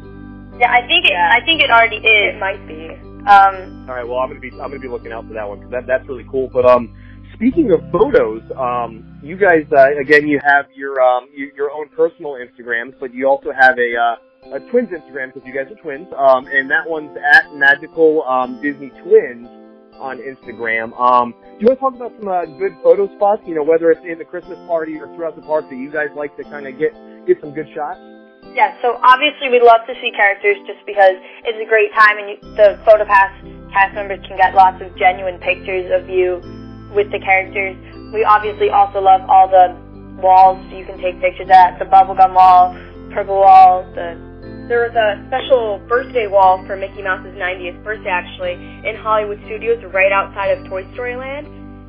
Yeah, 0.60 0.72
I 0.72 0.80
think 0.88 1.04
it. 1.04 1.12
Yeah. 1.12 1.36
I 1.36 1.44
think 1.44 1.60
it 1.62 1.70
already 1.70 2.00
It 2.00 2.36
is. 2.36 2.40
might 2.40 2.64
be. 2.72 2.96
Um, 3.30 3.86
All 3.88 3.96
right. 3.96 4.08
Well, 4.08 4.18
I'm 4.18 4.30
gonna 4.30 4.40
be 4.40 4.50
I'm 4.52 4.74
gonna 4.74 4.80
be 4.80 4.88
looking 4.88 5.12
out 5.12 5.28
for 5.28 5.34
that 5.34 5.48
one 5.48 5.60
because 5.60 5.72
that 5.72 5.86
that's 5.86 6.08
really 6.10 6.26
cool. 6.32 6.50
But 6.52 6.66
um, 6.66 6.96
speaking 7.36 7.72
of 7.72 7.80
photos, 7.92 8.42
um, 8.58 9.20
you 9.22 9.38
guys 9.38 9.66
uh, 9.72 9.94
again 10.02 10.28
you 10.28 10.40
have 10.44 10.66
your 10.74 11.00
um 11.00 11.30
your, 11.36 11.54
your 11.56 11.72
own 11.72 11.90
personal 11.90 12.38
Instagrams, 12.42 12.94
but 13.00 13.14
you 13.14 13.28
also 13.28 13.52
have 13.52 13.78
a 13.78 13.94
uh, 13.96 14.56
a 14.56 14.60
twins 14.72 14.90
Instagram 14.90 15.32
because 15.34 15.46
you 15.46 15.54
guys 15.54 15.72
are 15.72 15.80
twins. 15.82 16.08
Um, 16.18 16.48
and 16.48 16.72
that 16.72 16.90
one's 16.90 17.16
at 17.18 17.54
Magical 17.54 18.24
um, 18.24 18.60
Disney 18.64 18.90
Twins 19.06 19.48
on 20.00 20.18
Instagram. 20.18 20.98
Um, 21.00 21.36
do 21.60 21.60
you 21.60 21.68
want 21.68 21.78
to 21.78 21.82
talk 21.86 21.96
about 21.96 22.14
some 22.18 22.30
uh, 22.30 22.46
good 22.58 22.74
photo 22.82 23.06
spots? 23.16 23.44
You 23.46 23.54
know, 23.54 23.64
whether 23.64 23.92
it's 23.92 24.02
in 24.10 24.18
the 24.18 24.26
Christmas 24.26 24.58
party 24.66 24.98
or 24.98 25.06
throughout 25.14 25.36
the 25.36 25.44
park 25.44 25.70
that 25.70 25.76
you 25.76 25.92
guys 25.92 26.10
like 26.16 26.36
to 26.38 26.44
kind 26.46 26.66
of 26.66 26.80
get 26.80 26.98
get 27.28 27.38
some 27.42 27.54
good 27.54 27.68
shots. 27.76 28.00
Yeah, 28.56 28.74
so 28.82 28.98
obviously 29.04 29.50
we 29.50 29.62
love 29.62 29.86
to 29.86 29.94
see 30.02 30.12
characters 30.16 30.58
just 30.66 30.82
because 30.86 31.16
it's 31.46 31.60
a 31.62 31.70
great 31.70 31.94
time 31.94 32.18
and 32.18 32.28
you, 32.34 32.38
the 32.58 32.82
PhotoPass 32.82 33.32
cast 33.72 33.94
members 33.94 34.20
can 34.26 34.38
get 34.38 34.56
lots 34.56 34.82
of 34.82 34.90
genuine 34.98 35.38
pictures 35.40 35.90
of 35.94 36.10
you 36.10 36.42
with 36.94 37.12
the 37.14 37.20
characters. 37.22 37.78
We 38.14 38.26
obviously 38.26 38.70
also 38.70 39.00
love 39.00 39.22
all 39.30 39.48
the 39.48 39.78
walls 40.22 40.60
you 40.74 40.86
can 40.86 40.98
take 41.00 41.22
pictures 41.22 41.50
at, 41.50 41.80
the 41.80 41.86
bubblegum 41.86 42.34
wall, 42.34 42.74
purple 43.14 43.40
wall, 43.40 43.86
the 43.96 44.18
There 44.68 44.86
was 44.86 44.94
a 44.98 45.22
special 45.30 45.82
birthday 45.88 46.28
wall 46.28 46.62
for 46.66 46.76
Mickey 46.76 47.02
Mouse's 47.02 47.34
90th 47.38 47.84
birthday, 47.84 48.10
actually, 48.10 48.54
in 48.86 48.98
Hollywood 48.98 49.40
Studios, 49.46 49.82
right 49.94 50.12
outside 50.12 50.58
of 50.58 50.66
Toy 50.70 50.86
Story 50.94 51.16
Land. 51.16 51.48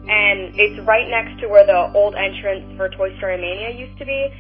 And 0.08 0.56
it's 0.56 0.80
right 0.86 1.08
next 1.08 1.40
to 1.40 1.48
where 1.48 1.64
the 1.64 1.92
old 1.94 2.16
entrance 2.16 2.64
for 2.76 2.88
Toy 2.88 3.16
Story 3.18 3.36
Mania 3.36 3.76
used 3.76 3.98
to 3.98 4.04
be. 4.04 4.32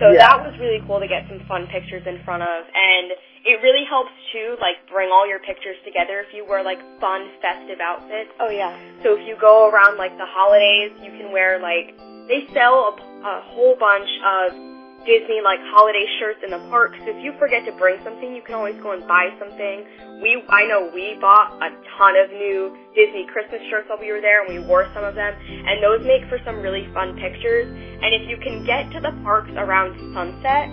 So 0.00 0.10
Yeah. 0.10 0.26
that 0.26 0.44
was 0.44 0.58
really 0.58 0.80
cool 0.86 0.98
to 1.00 1.06
get 1.06 1.26
some 1.28 1.40
fun 1.46 1.66
pictures 1.68 2.06
in 2.06 2.18
front 2.24 2.42
of. 2.42 2.66
And 2.74 3.12
it 3.44 3.62
really 3.62 3.84
helps, 3.84 4.12
too, 4.32 4.56
like, 4.60 4.84
bring 4.90 5.10
all 5.10 5.26
your 5.26 5.38
pictures 5.38 5.76
together 5.84 6.20
if 6.20 6.34
you 6.34 6.44
wear, 6.44 6.62
like, 6.62 6.80
fun, 7.00 7.28
festive 7.40 7.80
outfits. 7.80 8.30
Oh 8.40 8.48
yeah. 8.50 8.74
So 9.02 9.14
if 9.14 9.26
you 9.28 9.36
go 9.36 9.68
around 9.68 9.96
like 9.98 10.16
the 10.16 10.26
holidays, 10.26 10.92
you 11.02 11.10
can 11.12 11.30
wear 11.32 11.58
like 11.60 11.94
they 12.26 12.48
sell 12.54 12.96
a, 12.96 13.28
a 13.28 13.40
whole 13.52 13.76
bunch 13.76 14.08
of 14.24 14.73
Disney 15.04 15.44
like 15.44 15.60
holiday 15.72 16.04
shirts 16.18 16.40
in 16.40 16.50
the 16.50 16.60
parks. 16.72 16.96
If 17.04 17.20
you 17.22 17.36
forget 17.38 17.64
to 17.68 17.72
bring 17.76 18.00
something, 18.04 18.34
you 18.34 18.40
can 18.40 18.56
always 18.56 18.76
go 18.80 18.92
and 18.92 19.04
buy 19.06 19.28
something. 19.38 19.84
We 20.20 20.40
I 20.48 20.64
know 20.66 20.88
we 20.92 21.16
bought 21.20 21.60
a 21.60 21.68
ton 21.96 22.16
of 22.16 22.32
new 22.32 22.72
Disney 22.96 23.28
Christmas 23.28 23.60
shirts 23.68 23.88
while 23.88 24.00
we 24.00 24.12
were 24.12 24.24
there, 24.24 24.44
and 24.44 24.48
we 24.48 24.64
wore 24.64 24.88
some 24.96 25.04
of 25.04 25.14
them, 25.14 25.32
and 25.36 25.84
those 25.84 26.00
make 26.08 26.24
for 26.32 26.40
some 26.44 26.64
really 26.64 26.88
fun 26.92 27.16
pictures. 27.20 27.68
And 27.68 28.10
if 28.16 28.28
you 28.28 28.40
can 28.40 28.64
get 28.64 28.88
to 28.96 29.00
the 29.00 29.12
parks 29.22 29.52
around 29.56 29.96
sunset, 30.16 30.72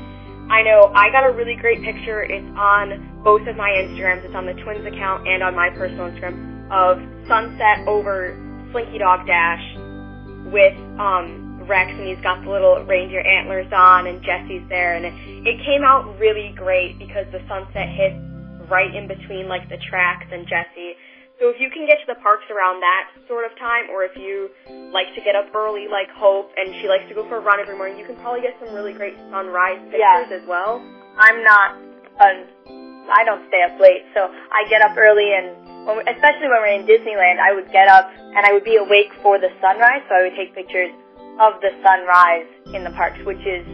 I 0.52 0.64
know 0.64 0.92
I 0.96 1.12
got 1.12 1.24
a 1.28 1.32
really 1.32 1.56
great 1.56 1.84
picture. 1.84 2.24
It's 2.24 2.48
on 2.56 3.24
both 3.24 3.48
of 3.48 3.56
my 3.56 3.70
Instagrams. 3.70 4.24
It's 4.24 4.36
on 4.36 4.46
the 4.46 4.56
Twins 4.64 4.88
account 4.88 5.28
and 5.28 5.44
on 5.44 5.56
my 5.56 5.70
personal 5.76 6.12
Instagram 6.12 6.68
of 6.72 7.00
sunset 7.28 7.88
over 7.88 8.36
Slinky 8.72 8.98
Dog 8.98 9.28
Dash 9.28 9.64
with 10.52 10.76
um, 11.00 11.51
Rex, 11.72 11.88
and 11.96 12.04
he's 12.04 12.20
got 12.20 12.44
the 12.44 12.52
little 12.52 12.84
reindeer 12.84 13.24
antlers 13.24 13.72
on, 13.72 14.12
and 14.12 14.20
Jessie's 14.20 14.68
there, 14.68 15.00
and 15.00 15.08
it, 15.08 15.16
it 15.48 15.58
came 15.64 15.88
out 15.88 16.04
really 16.20 16.52
great 16.52 17.00
because 17.00 17.24
the 17.32 17.40
sunset 17.48 17.88
hit 17.96 18.12
right 18.68 18.92
in 18.92 19.08
between 19.08 19.48
like 19.48 19.72
the 19.72 19.80
tracks 19.88 20.28
and 20.36 20.44
Jessie. 20.52 21.00
So 21.40 21.48
if 21.50 21.58
you 21.64 21.72
can 21.72 21.88
get 21.88 21.98
to 22.04 22.08
the 22.12 22.20
parks 22.20 22.44
around 22.52 22.84
that 22.84 23.10
sort 23.32 23.48
of 23.48 23.56
time, 23.58 23.88
or 23.90 24.04
if 24.04 24.12
you 24.20 24.52
like 24.92 25.08
to 25.16 25.22
get 25.24 25.34
up 25.34 25.48
early 25.56 25.88
like 25.88 26.12
Hope 26.12 26.52
and 26.60 26.76
she 26.84 26.92
likes 26.92 27.08
to 27.08 27.16
go 27.16 27.24
for 27.32 27.40
a 27.40 27.44
run 27.44 27.58
every 27.64 27.80
morning, 27.80 27.98
you 27.98 28.06
can 28.06 28.20
probably 28.20 28.44
get 28.44 28.54
some 28.60 28.76
really 28.76 28.92
great 28.94 29.16
sunrise 29.32 29.80
pictures 29.90 30.28
Yeah. 30.28 30.38
as 30.38 30.46
well. 30.46 30.84
I'm 31.18 31.40
not 31.42 31.80
an 32.20 32.38
I 33.12 33.24
don't 33.26 33.42
stay 33.50 33.64
up 33.66 33.80
late, 33.82 34.06
so 34.14 34.30
I 34.30 34.68
get 34.70 34.84
up 34.86 34.94
early 34.96 35.34
and 35.34 35.58
when 35.88 35.98
we, 35.98 36.04
especially 36.06 36.46
when 36.48 36.62
we're 36.62 36.78
in 36.78 36.86
Disneyland, 36.86 37.42
I 37.42 37.52
would 37.58 37.72
get 37.74 37.90
up 37.90 38.06
and 38.14 38.46
I 38.46 38.54
would 38.54 38.64
be 38.64 38.78
awake 38.78 39.10
for 39.26 39.40
the 39.42 39.50
sunrise, 39.60 40.06
so 40.08 40.14
I 40.16 40.30
would 40.30 40.38
take 40.38 40.54
pictures 40.54 40.94
of 41.40 41.60
the 41.62 41.72
sunrise 41.84 42.48
in 42.74 42.84
the 42.84 42.92
parks, 42.92 43.20
which 43.26 43.42
is 43.46 43.66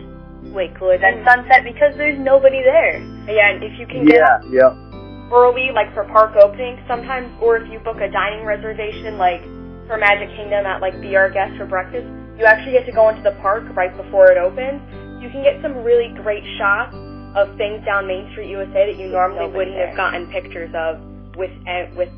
way 0.54 0.72
cooler 0.78 0.98
than 0.98 1.24
sunset 1.26 1.64
because 1.64 1.96
there's 1.98 2.18
nobody 2.20 2.62
there. 2.64 3.00
Yeah, 3.28 3.52
and 3.52 3.64
if 3.64 3.78
you 3.80 3.86
can 3.88 4.06
get 4.06 4.22
up 4.22 4.42
Yeah, 4.52 4.72
yeah. 4.72 5.30
early, 5.34 5.72
like 5.74 5.94
for 5.94 6.06
park 6.06 6.36
opening, 6.36 6.80
sometimes, 6.88 7.28
or 7.42 7.58
if 7.58 7.68
you 7.72 7.80
book 7.80 7.98
a 7.98 8.10
dining 8.10 8.46
reservation, 8.46 9.18
like 9.18 9.42
for 9.88 9.98
Magic 9.98 10.30
Kingdom 10.36 10.66
at 10.66 10.82
like 10.82 11.00
Be 11.02 11.16
Our 11.16 11.30
Guest 11.30 11.58
for 11.58 11.66
breakfast, 11.66 12.08
you 12.40 12.46
actually 12.46 12.74
get 12.74 12.86
to 12.86 12.92
go 12.92 13.10
into 13.10 13.24
the 13.24 13.36
park 13.42 13.64
right 13.76 13.96
before 13.98 14.32
it 14.32 14.38
opens. 14.38 14.80
You 15.22 15.30
can 15.30 15.44
get 15.44 15.62
some 15.62 15.84
really 15.84 16.14
great 16.24 16.44
shots 16.58 16.96
of 17.36 17.56
things 17.58 17.84
down 17.84 18.08
Main 18.08 18.30
Street 18.32 18.50
USA 18.50 18.86
that 18.94 18.98
you 18.98 19.10
normally 19.10 19.40
Nobody 19.50 19.58
wouldn't 19.58 19.76
there. 19.76 19.88
have 19.88 19.98
gotten 19.98 20.28
pictures 20.32 20.72
of 20.76 21.02
with 21.36 21.52
with 21.98 22.10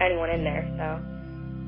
anyone 0.00 0.30
in 0.30 0.44
there. 0.44 0.66
So 0.76 1.00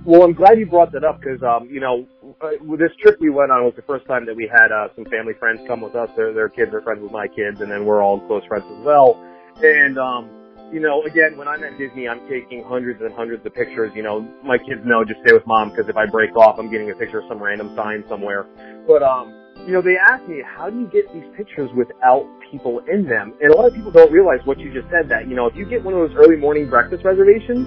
Well, 0.04 0.22
I'm 0.24 0.32
glad 0.34 0.58
you 0.58 0.66
brought 0.66 0.92
that 0.92 1.04
up 1.04 1.20
because, 1.20 1.42
um, 1.42 1.68
you 1.70 1.80
know, 1.80 2.06
uh, 2.40 2.50
this 2.78 2.92
trip 3.00 3.20
we 3.20 3.30
went 3.30 3.50
on 3.52 3.64
was 3.64 3.74
the 3.76 3.82
first 3.82 4.06
time 4.06 4.24
that 4.26 4.34
we 4.34 4.48
had 4.50 4.72
uh, 4.72 4.88
some 4.96 5.04
family 5.06 5.34
friends 5.38 5.60
come 5.66 5.80
with 5.80 5.94
us. 5.94 6.08
Their, 6.16 6.32
their 6.32 6.48
kids 6.48 6.72
are 6.72 6.80
friends 6.80 7.02
with 7.02 7.12
my 7.12 7.28
kids, 7.28 7.60
and 7.60 7.70
then 7.70 7.84
we're 7.84 8.02
all 8.02 8.20
close 8.26 8.44
friends 8.46 8.64
as 8.64 8.84
well. 8.84 9.20
And, 9.62 9.98
um, 9.98 10.30
you 10.72 10.80
know, 10.80 11.02
again, 11.02 11.36
when 11.36 11.48
I'm 11.48 11.62
at 11.64 11.76
Disney, 11.76 12.08
I'm 12.08 12.20
taking 12.28 12.64
hundreds 12.64 13.02
and 13.02 13.12
hundreds 13.12 13.44
of 13.44 13.52
pictures. 13.54 13.92
You 13.94 14.02
know, 14.02 14.20
my 14.42 14.56
kids 14.56 14.80
know 14.84 15.04
just 15.04 15.20
stay 15.20 15.34
with 15.34 15.46
mom 15.46 15.70
because 15.70 15.88
if 15.88 15.96
I 15.96 16.06
break 16.06 16.34
off, 16.36 16.58
I'm 16.58 16.70
getting 16.70 16.90
a 16.90 16.94
picture 16.94 17.18
of 17.18 17.28
some 17.28 17.42
random 17.42 17.74
sign 17.76 18.04
somewhere. 18.08 18.46
But, 18.86 19.02
um, 19.02 19.34
you 19.66 19.72
know, 19.72 19.82
they 19.82 19.96
asked 19.98 20.26
me, 20.26 20.42
how 20.46 20.70
do 20.70 20.80
you 20.80 20.86
get 20.86 21.12
these 21.12 21.26
pictures 21.36 21.70
without 21.76 22.24
people 22.50 22.80
in 22.90 23.04
them? 23.04 23.34
And 23.42 23.52
a 23.52 23.56
lot 23.56 23.66
of 23.66 23.74
people 23.74 23.90
don't 23.90 24.10
realize 24.10 24.40
what 24.46 24.58
you 24.58 24.72
just 24.72 24.88
said 24.88 25.10
that, 25.10 25.28
you 25.28 25.34
know, 25.34 25.46
if 25.46 25.56
you 25.56 25.66
get 25.66 25.84
one 25.84 25.92
of 25.92 26.08
those 26.08 26.16
early 26.16 26.36
morning 26.36 26.70
breakfast 26.70 27.04
reservations, 27.04 27.66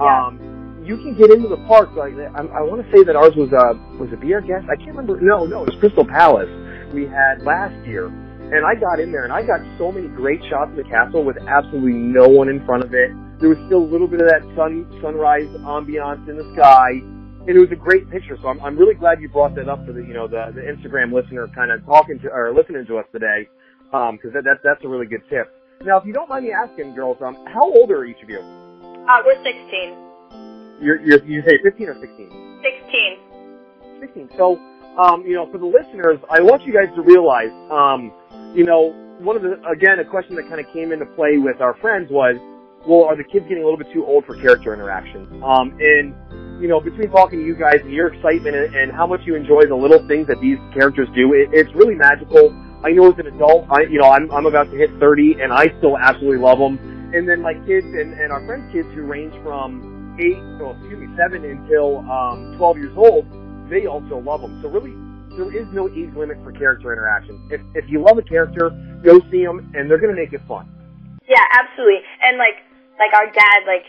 um, 0.00 0.53
you 0.84 0.98
can 0.98 1.16
get 1.16 1.30
into 1.30 1.48
the 1.48 1.56
park. 1.66 1.96
Like 1.96 2.12
I, 2.14 2.44
I 2.44 2.60
want 2.60 2.84
to 2.84 2.88
say 2.92 3.02
that 3.04 3.16
ours 3.16 3.32
was 3.36 3.50
a 3.56 3.74
was 3.96 4.12
it 4.12 4.20
Be 4.20 4.34
Our 4.34 4.44
Guest? 4.44 4.68
I 4.68 4.76
can't 4.76 4.92
remember. 4.92 5.18
No, 5.20 5.46
no, 5.46 5.64
it 5.64 5.72
was 5.72 5.76
Crystal 5.80 6.04
Palace. 6.04 6.52
We 6.92 7.08
had 7.08 7.42
last 7.42 7.74
year, 7.88 8.06
and 8.06 8.62
I 8.62 8.76
got 8.76 9.00
in 9.00 9.10
there 9.10 9.24
and 9.24 9.32
I 9.32 9.42
got 9.42 9.64
so 9.78 9.90
many 9.90 10.06
great 10.08 10.44
shots 10.52 10.70
of 10.70 10.76
the 10.76 10.84
castle 10.84 11.24
with 11.24 11.40
absolutely 11.48 11.96
no 11.96 12.28
one 12.28 12.48
in 12.48 12.64
front 12.68 12.84
of 12.84 12.92
it. 12.92 13.10
There 13.40 13.48
was 13.48 13.58
still 13.66 13.82
a 13.82 13.90
little 13.90 14.06
bit 14.06 14.20
of 14.20 14.28
that 14.28 14.44
sun 14.54 14.84
sunrise 15.00 15.48
ambiance 15.64 16.28
in 16.28 16.36
the 16.36 16.46
sky, 16.54 17.00
and 17.48 17.50
it 17.50 17.58
was 17.58 17.72
a 17.72 17.80
great 17.80 18.08
picture. 18.12 18.36
So 18.40 18.48
I'm 18.52 18.60
I'm 18.60 18.76
really 18.76 18.94
glad 18.94 19.24
you 19.24 19.32
brought 19.32 19.56
that 19.56 19.68
up 19.68 19.84
for 19.88 19.92
the 19.96 20.04
you 20.04 20.12
know 20.12 20.28
the 20.28 20.52
the 20.52 20.62
Instagram 20.62 21.12
listener 21.16 21.48
kind 21.56 21.72
of 21.72 21.84
talking 21.88 22.20
to 22.20 22.28
or 22.28 22.52
listening 22.52 22.84
to 22.92 23.00
us 23.00 23.08
today, 23.10 23.48
because 23.88 24.36
that, 24.36 24.44
that 24.44 24.60
that's 24.62 24.84
a 24.84 24.88
really 24.88 25.08
good 25.08 25.24
tip. 25.32 25.48
Now, 25.82 25.98
if 25.98 26.06
you 26.06 26.12
don't 26.12 26.28
mind 26.28 26.46
me 26.46 26.52
asking, 26.52 26.94
girls, 26.94 27.18
um, 27.20 27.36
how 27.52 27.64
old 27.64 27.90
are 27.90 28.04
each 28.04 28.22
of 28.22 28.30
you? 28.30 28.38
Uh, 28.40 29.20
we're 29.26 29.36
16. 29.42 30.03
You're, 30.80 31.00
you're 31.00 31.24
you 31.24 31.42
say 31.46 31.58
15 31.62 31.88
or 31.88 31.94
16? 32.00 32.60
16. 32.62 33.18
16. 34.00 34.30
So, 34.36 34.58
um, 34.98 35.22
you 35.26 35.34
know, 35.34 35.50
for 35.50 35.58
the 35.58 35.66
listeners, 35.66 36.18
I 36.30 36.40
want 36.40 36.62
you 36.62 36.72
guys 36.72 36.88
to 36.94 37.02
realize, 37.02 37.50
um, 37.70 38.12
you 38.54 38.64
know, 38.64 38.92
one 39.18 39.36
of 39.36 39.42
the, 39.42 39.58
again, 39.68 39.98
a 39.98 40.04
question 40.04 40.34
that 40.36 40.48
kind 40.48 40.60
of 40.60 40.66
came 40.72 40.92
into 40.92 41.06
play 41.14 41.38
with 41.38 41.60
our 41.60 41.74
friends 41.78 42.10
was, 42.10 42.36
well, 42.86 43.04
are 43.04 43.16
the 43.16 43.24
kids 43.24 43.46
getting 43.48 43.62
a 43.62 43.66
little 43.66 43.78
bit 43.78 43.90
too 43.92 44.04
old 44.04 44.26
for 44.26 44.36
character 44.36 44.74
interactions? 44.74 45.26
Um, 45.42 45.72
and, 45.80 46.12
you 46.60 46.68
know, 46.68 46.80
between 46.80 47.10
talking 47.10 47.40
to 47.40 47.44
you 47.44 47.56
guys 47.56 47.80
and 47.80 47.90
your 47.90 48.12
excitement 48.12 48.54
and, 48.54 48.74
and 48.74 48.92
how 48.92 49.06
much 49.06 49.20
you 49.24 49.34
enjoy 49.34 49.66
the 49.66 49.74
little 49.74 50.06
things 50.06 50.26
that 50.28 50.40
these 50.40 50.58
characters 50.74 51.08
do, 51.14 51.32
it, 51.32 51.48
it's 51.52 51.72
really 51.74 51.94
magical. 51.94 52.52
I 52.84 52.90
know 52.92 53.10
as 53.10 53.18
an 53.18 53.26
adult, 53.26 53.66
I, 53.70 53.88
you 53.88 53.98
know, 53.98 54.10
I'm, 54.10 54.30
I'm 54.30 54.44
about 54.46 54.70
to 54.70 54.76
hit 54.76 54.90
30 55.00 55.40
and 55.40 55.52
I 55.52 55.72
still 55.78 55.96
absolutely 55.96 56.38
love 56.38 56.58
them. 56.58 56.76
And 57.14 57.26
then 57.28 57.40
my 57.40 57.54
kids 57.64 57.86
and, 57.86 58.12
and 58.12 58.30
our 58.30 58.44
friends' 58.44 58.70
kids 58.72 58.88
who 58.92 59.02
range 59.06 59.32
from 59.42 59.93
eight, 60.18 60.42
no, 60.58 60.76
excuse 60.78 60.98
me, 60.98 61.08
seven 61.16 61.44
until, 61.44 61.98
um, 62.10 62.56
12 62.56 62.78
years 62.78 62.96
old, 62.96 63.26
they 63.70 63.86
also 63.86 64.18
love 64.18 64.40
them. 64.40 64.60
So 64.62 64.68
really, 64.68 64.94
there 65.36 65.50
is 65.50 65.66
no 65.72 65.88
age 65.90 66.14
limit 66.14 66.38
for 66.42 66.52
character 66.52 66.92
interactions. 66.92 67.40
If, 67.50 67.60
if 67.74 67.90
you 67.90 68.00
love 68.00 68.18
a 68.18 68.22
character, 68.22 68.70
go 69.02 69.18
see 69.30 69.44
them 69.44 69.72
and 69.74 69.90
they're 69.90 69.98
going 69.98 70.14
to 70.14 70.20
make 70.20 70.32
it 70.32 70.42
fun. 70.46 70.70
Yeah, 71.26 71.42
absolutely. 71.50 72.04
And 72.22 72.38
like, 72.38 72.62
like 72.98 73.12
our 73.14 73.26
dad, 73.32 73.66
like, 73.66 73.86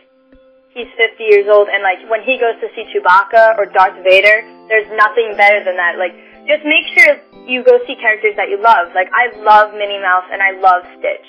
he's 0.73 0.89
50 0.97 1.23
years 1.23 1.47
old, 1.47 1.69
and 1.71 1.83
like, 1.83 2.03
when 2.09 2.23
he 2.23 2.35
goes 2.35 2.57
to 2.59 2.67
see 2.75 2.83
Chewbacca 2.91 3.57
or 3.57 3.69
Darth 3.71 3.95
Vader, 4.03 4.43
there's 4.67 4.89
nothing 4.97 5.35
better 5.37 5.63
than 5.63 5.77
that. 5.77 5.95
Like, 5.95 6.15
just 6.49 6.65
make 6.65 6.85
sure 6.97 7.15
you 7.45 7.63
go 7.63 7.79
see 7.85 7.95
characters 7.95 8.35
that 8.35 8.49
you 8.49 8.59
love. 8.59 8.91
Like, 8.95 9.07
I 9.13 9.31
love 9.39 9.71
Minnie 9.73 10.01
Mouse 10.01 10.27
and 10.31 10.41
I 10.41 10.57
love 10.59 10.83
Stitch. 10.99 11.27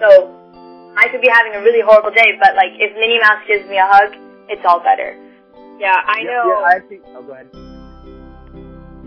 So, 0.00 0.32
I 0.96 1.08
could 1.12 1.20
be 1.20 1.28
having 1.28 1.52
a 1.52 1.60
really 1.60 1.84
horrible 1.84 2.12
day, 2.12 2.36
but 2.40 2.56
like, 2.56 2.72
if 2.80 2.94
Minnie 2.96 3.20
Mouse 3.20 3.44
gives 3.44 3.68
me 3.68 3.76
a 3.76 3.84
hug, 3.84 4.16
it's 4.48 4.62
all 4.66 4.80
better. 4.80 5.16
yeah, 5.78 5.96
I 6.06 6.20
Yeah, 6.20 6.30
know. 6.30 6.44
Yeah, 6.48 6.66
I 6.66 6.72
actually, 6.76 7.00
oh, 7.14 7.22
go 7.22 7.32
ahead. 7.32 7.48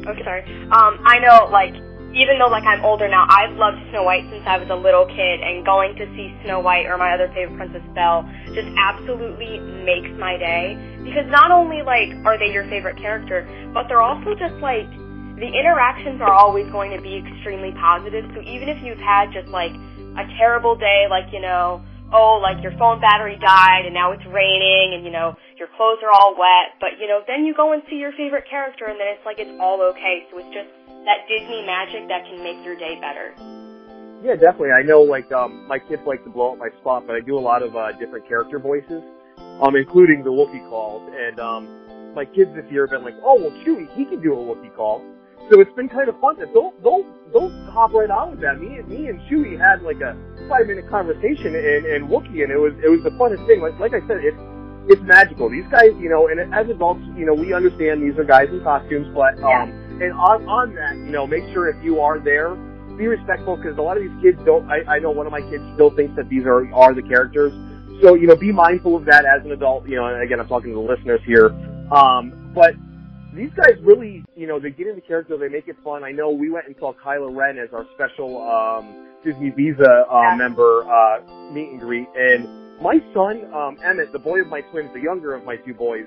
Okay, 0.08 0.24
sorry. 0.24 0.44
Um, 0.72 1.00
I 1.04 1.20
know, 1.20 1.50
like, 1.52 1.76
even 2.16 2.40
though, 2.40 2.48
like, 2.48 2.64
I'm 2.64 2.84
older 2.86 3.08
now, 3.08 3.28
I've 3.30 3.54
loved 3.58 3.78
Snow 3.92 4.04
White 4.04 4.26
since 4.32 4.44
I 4.48 4.58
was 4.58 4.70
a 4.70 4.76
little 4.76 5.06
kid, 5.06 5.42
and 5.42 5.66
going 5.66 5.94
to 5.98 6.06
see 6.16 6.34
Snow 6.44 6.60
White 6.60 6.86
or 6.88 6.98
my 6.98 7.14
other 7.14 7.28
favorite 7.36 7.58
Princess 7.58 7.86
Belle 7.94 8.24
just 8.56 8.68
absolutely 8.78 9.60
makes 9.86 10.10
my 10.18 10.38
day. 10.38 10.74
Because 11.04 11.30
not 11.30 11.52
only, 11.52 11.82
like, 11.84 12.10
are 12.26 12.38
they 12.40 12.50
your 12.52 12.66
favorite 12.66 12.98
character, 12.98 13.46
but 13.74 13.88
they're 13.88 14.02
also 14.02 14.34
just, 14.36 14.56
like, 14.64 14.90
the 15.38 15.48
interactions 15.54 16.20
are 16.22 16.34
always 16.34 16.66
going 16.72 16.92
to 16.92 17.02
be 17.02 17.18
extremely 17.18 17.72
positive, 17.78 18.26
so 18.34 18.42
even 18.42 18.70
if 18.70 18.82
you've 18.84 19.00
had 19.00 19.32
just, 19.32 19.48
like, 19.50 19.72
a 20.18 20.26
terrible 20.38 20.76
day, 20.76 21.06
like, 21.10 21.32
you 21.32 21.40
know, 21.40 21.84
oh, 22.12 22.40
like 22.42 22.62
your 22.64 22.74
phone 22.78 23.00
battery 23.00 23.38
died 23.38 23.86
and 23.86 23.94
now 23.94 24.12
it's 24.12 24.26
raining 24.26 24.96
and, 24.96 25.06
you 25.06 25.12
know, 25.12 25.36
your 25.58 25.68
clothes 25.78 26.00
are 26.02 26.12
all 26.12 26.34
wet, 26.38 26.80
but, 26.80 26.98
you 27.00 27.08
know, 27.08 27.22
then 27.28 27.46
you 27.46 27.54
go 27.54 27.74
and 27.74 27.84
see 27.90 27.98
your 27.98 28.12
favorite 28.14 28.46
character 28.50 28.86
and 28.86 29.00
then 29.00 29.08
it's 29.14 29.26
like 29.26 29.38
it's 29.38 29.54
all 29.62 29.82
okay. 29.94 30.26
So 30.32 30.40
it's 30.40 30.54
just 30.54 30.70
that 31.06 31.30
Disney 31.30 31.66
magic 31.66 32.08
that 32.10 32.26
can 32.26 32.42
make 32.42 32.58
your 32.66 32.76
day 32.76 32.98
better. 33.00 33.34
Yeah, 34.26 34.36
definitely. 34.36 34.76
I 34.76 34.84
know, 34.84 35.02
like, 35.02 35.32
um, 35.32 35.68
my 35.68 35.80
kids 35.80 36.02
like 36.06 36.24
to 36.26 36.30
blow 36.30 36.54
up 36.54 36.60
my 36.60 36.70
spot, 36.82 37.08
but 37.08 37.16
I 37.16 37.22
do 37.22 37.38
a 37.38 37.40
lot 37.40 37.64
of, 37.64 37.76
uh, 37.76 37.94
different 37.94 38.28
character 38.28 38.60
voices, 38.60 39.02
um, 39.62 39.76
including 39.76 40.24
the 40.24 40.32
Wookiee 40.32 40.68
calls. 40.68 41.08
And, 41.16 41.40
um, 41.40 42.14
my 42.16 42.26
kids 42.26 42.52
this 42.56 42.66
year 42.72 42.88
have 42.88 42.92
been 42.92 43.06
like, 43.06 43.16
oh, 43.24 43.40
well, 43.40 43.52
Chewie, 43.64 43.88
he 43.96 44.04
can 44.04 44.20
do 44.22 44.34
a 44.34 44.42
Wookiee 44.44 44.76
call. 44.76 45.06
So 45.52 45.60
it's 45.60 45.74
been 45.74 45.90
kind 45.90 46.08
of 46.08 46.20
fun 46.22 46.38
that 46.38 46.54
they'll, 46.54 46.74
they'll, 46.84 47.06
they'll 47.34 47.50
hop 47.72 47.94
right 47.94 48.10
on 48.10 48.32
with 48.32 48.42
that. 48.42 48.60
Me 48.60 48.78
and, 48.78 48.88
me 48.88 49.08
and 49.08 49.20
Chewie 49.26 49.58
had 49.58 49.82
like 49.82 50.00
a 50.02 50.14
five 50.48 50.68
minute 50.68 50.88
conversation 50.90 51.56
in, 51.56 51.86
in 51.90 52.08
Wookiee 52.08 52.46
and 52.46 52.52
it 52.54 52.60
was, 52.62 52.74
it 52.84 52.90
was 52.90 53.02
the 53.02 53.10
funnest 53.18 53.46
thing. 53.48 53.62
Like, 53.62 53.80
like 53.80 53.94
I 53.94 54.06
said, 54.06 54.22
it's, 54.22 54.38
it's 54.90 55.02
magical. 55.02 55.50
These 55.50 55.66
guys, 55.72 55.90
you 55.98 56.10
know, 56.10 56.30
and 56.30 56.40
as 56.54 56.70
adults, 56.70 57.02
you 57.18 57.26
know, 57.26 57.34
we 57.34 57.54
understand 57.54 58.02
these 58.02 58.18
are 58.18 58.24
guys 58.24 58.50
in 58.50 58.62
costumes, 58.62 59.10
but, 59.14 59.42
um, 59.42 59.70
and 60.02 60.14
on, 60.14 60.46
on 60.48 60.76
that, 60.76 60.96
you 60.96 61.12
know, 61.12 61.26
make 61.26 61.44
sure 61.54 61.68
if 61.68 61.84
you 61.84 62.00
are 62.00 62.20
there, 62.20 62.56
be 62.98 63.08
respectful 63.08 63.58
because 63.58 63.78
a 63.78 63.82
lot 63.82 63.98
of 63.98 64.04
these 64.04 64.22
kids 64.22 64.38
don't, 64.46 64.70
I, 64.70 64.98
I 64.98 65.00
know 65.00 65.10
one 65.12 65.26
of 65.26 65.32
my 65.32 65.42
kids 65.42 65.64
still 65.74 65.90
thinks 65.96 66.16
that 66.16 66.30
these 66.30 66.46
are, 66.46 66.72
are 66.74 66.94
the 66.94 67.04
characters. 67.04 67.54
So, 68.02 68.14
you 68.16 68.28
know, 68.28 68.36
be 68.36 68.52
mindful 68.52 68.96
of 68.96 69.06
that 69.06 69.26
as 69.26 69.44
an 69.46 69.52
adult, 69.52 69.88
you 69.88 69.96
know, 69.96 70.06
and 70.06 70.22
again, 70.22 70.40
I'm 70.40 70.48
talking 70.48 70.72
to 70.72 70.76
the 70.76 70.86
listeners 70.94 71.22
here. 71.26 71.50
Um, 71.92 72.52
but 72.54 72.74
these 73.34 73.52
guys 73.56 73.78
really, 73.82 74.24
you 74.36 74.48
know, 74.48 74.60
they 74.60 74.72
get 74.72 74.88
into 74.88 75.02
character, 75.02 75.38
they 75.38 75.50
make 75.50 75.68
it 75.68 75.76
fun. 75.84 76.04
I 76.04 76.12
know 76.12 76.32
we 76.32 76.50
went 76.50 76.68
and 76.68 76.76
saw 76.80 76.94
Kylo 76.94 77.36
Ren 77.36 77.58
as 77.60 77.70
our 77.74 77.86
special, 77.96 78.42
um, 78.42 79.08
Disney 79.24 79.52
Visa, 79.52 80.06
uh, 80.10 80.36
member, 80.36 80.84
uh, 80.90 81.52
meet 81.52 81.70
and 81.70 81.80
greet. 81.80 82.08
And 82.16 82.82
my 82.82 83.00
son, 83.14 83.44
um, 83.54 83.78
Emmett, 83.84 84.12
the 84.14 84.20
boy 84.20 84.40
of 84.42 84.48
my 84.48 84.62
twins, 84.72 84.90
the 84.94 85.02
younger 85.02 85.36
of 85.36 85.44
my 85.44 85.58
two 85.58 85.74
boys, 85.74 86.06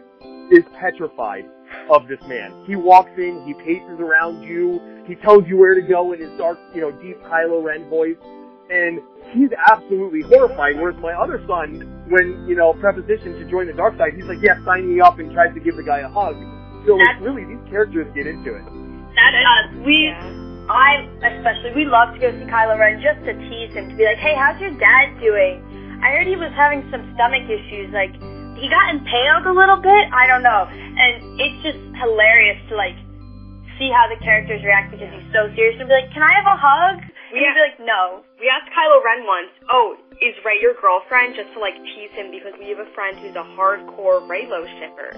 is 0.51 0.65
petrified 0.81 1.45
of 1.91 2.09
this 2.09 2.21
man. 2.27 2.65
He 2.67 2.77
walks 2.77 3.13
in, 3.17 3.45
he 3.47 3.55
paces 3.55 4.01
around 4.01 4.43
you, 4.43 4.81
he 5.07 5.15
tells 5.17 5.47
you 5.47 5.59
where 5.59 5.75
to 5.75 5.83
go 5.83 6.13
in 6.13 6.21
his 6.21 6.31
dark, 6.39 6.59
you 6.75 6.81
know, 6.81 6.91
deep 7.03 7.23
Kylo 7.25 7.63
Ren 7.63 7.89
voice, 7.89 8.17
and 8.71 9.01
he's 9.33 9.51
absolutely 9.71 10.23
horrified. 10.23 10.77
Whereas 10.81 10.99
my 11.01 11.13
other 11.13 11.43
son, 11.47 12.05
when, 12.09 12.47
you 12.49 12.57
know, 12.57 12.73
prepositioned 12.75 13.39
to 13.39 13.51
join 13.51 13.67
the 13.67 13.75
dark 13.75 13.97
side, 13.99 14.15
he's 14.17 14.25
like, 14.25 14.39
yeah, 14.43 14.63
sign 14.65 14.89
me 14.89 15.01
up 15.01 15.19
and 15.19 15.31
tries 15.33 15.53
to 15.55 15.61
give 15.61 15.77
the 15.77 15.85
guy 15.85 16.01
a 16.01 16.09
hug. 16.09 16.37
So 16.87 16.97
like, 16.97 17.07
That's- 17.07 17.23
really, 17.23 17.45
these 17.45 17.63
characters 17.71 18.07
get 18.15 18.27
into 18.27 18.55
it. 18.55 18.65
That's 19.15 19.37
us. 19.37 19.71
Uh, 19.75 19.83
we, 19.87 20.09
Yeah. 20.09 20.71
I 20.71 21.05
especially, 21.23 21.75
we 21.75 21.85
love 21.85 22.15
to 22.15 22.19
go 22.23 22.31
see 22.33 22.47
Kylo 22.47 22.79
Ren 22.79 23.03
just 23.03 23.19
to 23.27 23.35
tease 23.35 23.75
him, 23.75 23.91
to 23.91 23.95
be 23.95 24.05
like, 24.07 24.19
hey, 24.19 24.35
how's 24.35 24.59
your 24.61 24.71
dad 24.79 25.19
doing? 25.21 25.61
I 26.03 26.11
heard 26.15 26.27
he 26.27 26.37
was 26.37 26.51
having 26.55 26.87
some 26.91 27.03
stomach 27.15 27.45
issues, 27.51 27.91
like, 27.93 28.15
he 28.57 28.71
got 28.71 28.95
impaled 28.95 29.47
a 29.47 29.53
little 29.53 29.77
bit, 29.77 30.05
I 30.15 30.27
don't 30.27 30.43
know. 30.43 30.67
And 30.71 31.41
it's 31.41 31.59
just 31.67 31.79
hilarious 31.99 32.59
to, 32.71 32.77
like, 32.79 32.95
see 33.79 33.91
how 33.91 34.07
the 34.09 34.17
characters 34.23 34.63
react 34.63 34.93
because 34.95 35.11
he's 35.11 35.29
so 35.35 35.51
serious 35.55 35.81
and 35.81 35.89
be 35.89 35.95
like, 35.95 36.13
"Can 36.15 36.23
I 36.23 36.33
have 36.39 36.47
a 36.47 36.55
hug?" 36.57 36.97
And 37.03 37.41
Yeah. 37.41 37.49
he'd 37.49 37.55
be 37.55 37.61
like, 37.61 37.81
"No." 37.81 38.23
We 38.39 38.49
asked 38.49 38.71
Kylo 38.71 39.03
Ren 39.03 39.27
once, 39.27 39.51
oh, 39.71 39.97
is 40.21 40.37
Rey 40.45 40.61
your 40.61 40.75
girlfriend? 40.75 41.35
Just 41.35 41.53
to 41.55 41.59
like 41.59 41.75
tease 41.83 42.13
him 42.13 42.31
because 42.31 42.55
we 42.61 42.69
have 42.69 42.79
a 42.79 42.87
friend 42.95 43.19
who's 43.19 43.35
a 43.35 43.43
hardcore 43.57 44.23
Reylo 44.29 44.63
shipper. 44.79 45.17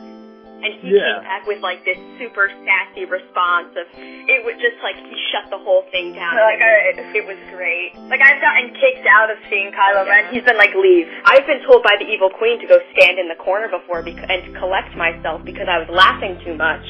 And 0.65 0.73
he 0.81 0.97
Yeah. 0.97 1.21
came 1.21 1.29
back 1.29 1.45
with 1.45 1.61
like 1.61 1.85
this 1.85 2.01
super 2.17 2.49
sassy 2.65 3.05
response 3.05 3.77
of 3.77 3.85
it 4.01 4.41
was 4.49 4.57
just 4.65 4.81
like 4.81 4.97
he 4.97 5.13
shut 5.29 5.53
the 5.53 5.61
whole 5.61 5.85
thing 5.93 6.17
down. 6.17 6.33
Like, 6.41 6.57
and 6.57 6.65
it, 6.65 6.97
was, 6.97 7.09
it 7.21 7.25
was 7.29 7.41
great. 7.53 7.93
Like 8.09 8.25
I've 8.25 8.41
gotten 8.41 8.73
kicked 8.81 9.05
out 9.05 9.29
of 9.29 9.37
seeing 9.53 9.69
Kylo 9.77 10.09
Ren. 10.09 10.33
He's 10.33 10.41
been 10.49 10.57
like, 10.57 10.73
"Leave." 10.73 11.05
I've 11.29 11.45
been 11.45 11.61
told 11.69 11.85
by 11.85 12.01
the 12.01 12.09
evil 12.09 12.33
queen 12.33 12.57
to 12.65 12.67
go 12.67 12.81
stand 12.97 13.21
in 13.21 13.29
the 13.29 13.37
corner 13.37 13.69
before 13.69 14.01
bec- 14.01 14.25
and 14.25 14.41
to 14.49 14.51
collect 14.59 14.97
myself 14.97 15.45
because 15.45 15.69
I 15.69 15.79
was 15.85 15.89
laughing 15.93 16.41
too 16.41 16.57
much. 16.57 16.85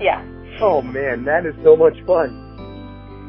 Yeah. 0.00 0.24
Oh 0.64 0.80
man, 0.80 1.28
that 1.28 1.44
is 1.44 1.52
so 1.62 1.76
much 1.76 2.00
fun. 2.08 2.32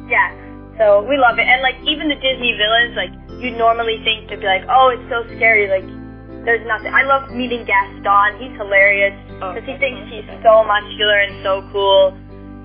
Yeah. 0.07 0.31
So 0.79 1.03
we 1.03 1.19
love 1.19 1.35
it, 1.37 1.45
and 1.45 1.59
like 1.61 1.75
even 1.83 2.07
the 2.07 2.15
Disney 2.15 2.55
villains, 2.55 2.95
like 2.95 3.11
you'd 3.43 3.59
normally 3.59 3.99
think 4.07 4.31
to 4.31 4.39
be 4.39 4.47
like, 4.47 4.63
"Oh, 4.71 4.95
it's 4.95 5.03
so 5.11 5.27
scary." 5.35 5.67
Like 5.67 5.83
there's 6.47 6.63
nothing. 6.65 6.95
I 6.95 7.03
love 7.03 7.29
meeting 7.35 7.67
Gaston. 7.67 8.39
He's 8.39 8.55
hilarious 8.55 9.11
because 9.39 9.65
he 9.65 9.75
thinks 9.79 9.99
he's 10.11 10.27
so 10.43 10.63
muscular 10.67 11.19
and 11.23 11.39
so 11.43 11.63
cool. 11.71 12.13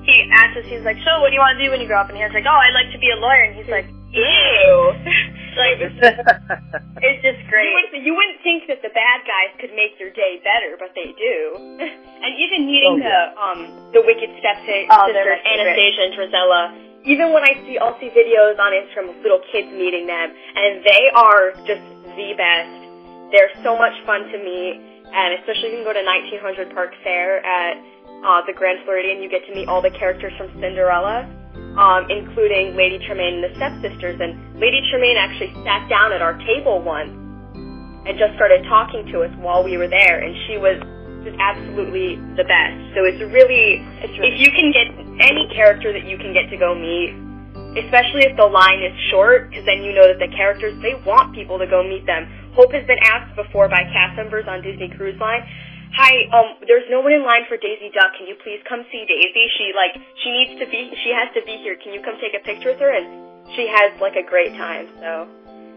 He 0.04 0.28
asks 0.28 0.60
us, 0.60 0.66
he's 0.68 0.84
like, 0.84 1.00
"So, 1.00 1.24
what 1.24 1.32
do 1.32 1.34
you 1.34 1.40
want 1.40 1.56
to 1.56 1.62
do 1.64 1.70
when 1.72 1.80
you 1.80 1.88
grow 1.88 2.02
up?" 2.04 2.12
And 2.12 2.18
he's 2.20 2.28
like, 2.34 2.44
"Oh, 2.44 2.58
I'd 2.60 2.76
like 2.76 2.92
to 2.92 3.00
be 3.00 3.08
a 3.08 3.16
lawyer." 3.16 3.48
And 3.48 3.56
he's 3.56 3.70
like, 3.72 3.88
"Ew." 4.12 4.74
like 5.56 5.78
it's 5.80 5.96
it's 7.00 7.20
just 7.24 7.40
You 7.40 7.48
great. 7.48 7.72
wouldn't, 7.72 8.04
you 8.04 8.12
wouldn't 8.12 8.40
think 8.44 8.68
that 8.68 8.84
the 8.84 8.92
bad 8.92 9.24
guys 9.24 9.56
could 9.62 9.72
make 9.72 9.96
your 9.96 10.12
day 10.12 10.42
better, 10.44 10.76
but 10.76 10.92
they 10.92 11.14
do. 11.16 11.36
and 12.24 12.30
even 12.36 12.68
meeting 12.68 13.00
Oh, 13.00 13.00
yeah. 13.00 13.32
the 13.32 13.40
um 13.40 13.58
the 13.96 14.02
wicked 14.04 14.28
stepsisters, 14.44 14.92
Oh, 14.92 15.08
favorite. 15.08 15.40
Anastasia 15.46 16.02
and 16.04 16.12
Drizella, 16.20 16.62
even 17.08 17.32
when 17.32 17.40
I 17.48 17.56
see 17.64 17.80
I'll 17.80 17.96
see 17.96 18.12
videos 18.12 18.60
on 18.60 18.76
Instagram 18.76 19.08
of 19.08 19.16
little 19.24 19.40
kids 19.48 19.72
meeting 19.72 20.04
them, 20.04 20.28
and 20.36 20.84
they 20.84 21.08
are 21.16 21.56
just 21.64 21.80
the 22.12 22.36
best. 22.36 22.76
They're 23.32 23.56
so 23.64 23.72
much 23.80 23.96
fun 24.04 24.28
to 24.30 24.36
meet, 24.36 24.93
and 25.14 25.38
especially 25.38 25.70
if 25.70 25.78
you 25.78 25.86
can 25.86 25.86
go 25.86 25.94
to 25.94 26.02
1900 26.02 26.74
Park 26.74 26.90
Fare 27.06 27.38
at 27.46 27.78
uh, 28.26 28.42
the 28.50 28.52
Grand 28.52 28.82
Floridian. 28.82 29.22
You 29.22 29.30
get 29.30 29.46
to 29.46 29.54
meet 29.54 29.68
all 29.68 29.78
the 29.78 29.94
characters 29.94 30.32
from 30.34 30.50
Cinderella, 30.58 31.22
um, 31.78 32.10
including 32.10 32.74
Lady 32.74 32.98
Tremaine 33.06 33.38
and 33.38 33.44
the 33.46 33.52
stepsisters. 33.54 34.18
And 34.18 34.58
Lady 34.58 34.82
Tremaine 34.90 35.14
actually 35.14 35.54
sat 35.62 35.86
down 35.86 36.10
at 36.10 36.18
our 36.18 36.34
table 36.42 36.82
once 36.82 37.14
and 38.04 38.18
just 38.18 38.34
started 38.34 38.66
talking 38.66 39.06
to 39.14 39.22
us 39.22 39.32
while 39.38 39.62
we 39.62 39.78
were 39.78 39.88
there, 39.88 40.20
and 40.20 40.34
she 40.50 40.58
was 40.58 40.76
just 41.24 41.38
absolutely 41.40 42.20
the 42.36 42.44
best. 42.44 42.76
So 42.92 43.06
it's 43.08 43.22
really, 43.32 43.80
It's 44.04 44.12
really 44.18 44.28
if 44.28 44.36
you 44.42 44.50
can 44.52 44.68
get 44.74 44.92
any 45.24 45.48
character 45.54 45.88
that 45.94 46.04
you 46.04 46.18
can 46.20 46.36
get 46.36 46.52
to 46.52 46.58
go 46.60 46.76
meet, 46.76 47.16
especially 47.80 48.28
if 48.28 48.36
the 48.36 48.44
line 48.44 48.84
is 48.84 48.92
short, 49.08 49.48
because 49.48 49.64
then 49.64 49.80
you 49.80 49.96
know 49.96 50.04
that 50.04 50.20
the 50.20 50.28
characters 50.36 50.76
they 50.84 50.92
want 51.08 51.32
people 51.32 51.56
to 51.56 51.66
go 51.66 51.80
meet 51.80 52.04
them. 52.04 52.28
Hope 52.54 52.70
has 52.72 52.86
been 52.86 53.02
asked 53.02 53.34
before 53.34 53.68
by 53.68 53.82
cast 53.90 54.14
members 54.16 54.46
on 54.46 54.62
Disney 54.62 54.88
Cruise 54.94 55.18
Line. 55.18 55.42
Hi, 55.98 56.26
um, 56.34 56.58
there's 56.66 56.86
no 56.90 57.00
one 57.02 57.12
in 57.14 57.22
line 57.22 57.46
for 57.50 57.56
Daisy 57.58 57.90
Duck. 57.94 58.14
Can 58.18 58.26
you 58.26 58.34
please 58.42 58.58
come 58.68 58.82
see 58.90 59.02
Daisy? 59.06 59.46
She 59.58 59.70
like 59.74 59.94
she 60.22 60.30
needs 60.30 60.54
to 60.62 60.66
be 60.70 60.90
she 61.02 61.10
has 61.14 61.30
to 61.34 61.42
be 61.46 61.58
here. 61.62 61.74
Can 61.82 61.94
you 61.94 62.02
come 62.02 62.14
take 62.22 62.34
a 62.34 62.42
picture 62.42 62.70
with 62.74 62.82
her? 62.82 62.90
And 62.90 63.06
she 63.54 63.66
has 63.70 63.94
like 64.00 64.14
a 64.14 64.26
great 64.26 64.54
time. 64.58 64.86
So 64.98 65.26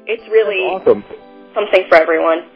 it's 0.05 0.25
really 0.29 0.65
awesome. 0.69 1.05
something 1.53 1.85
for 1.89 1.97
everyone. 2.01 2.49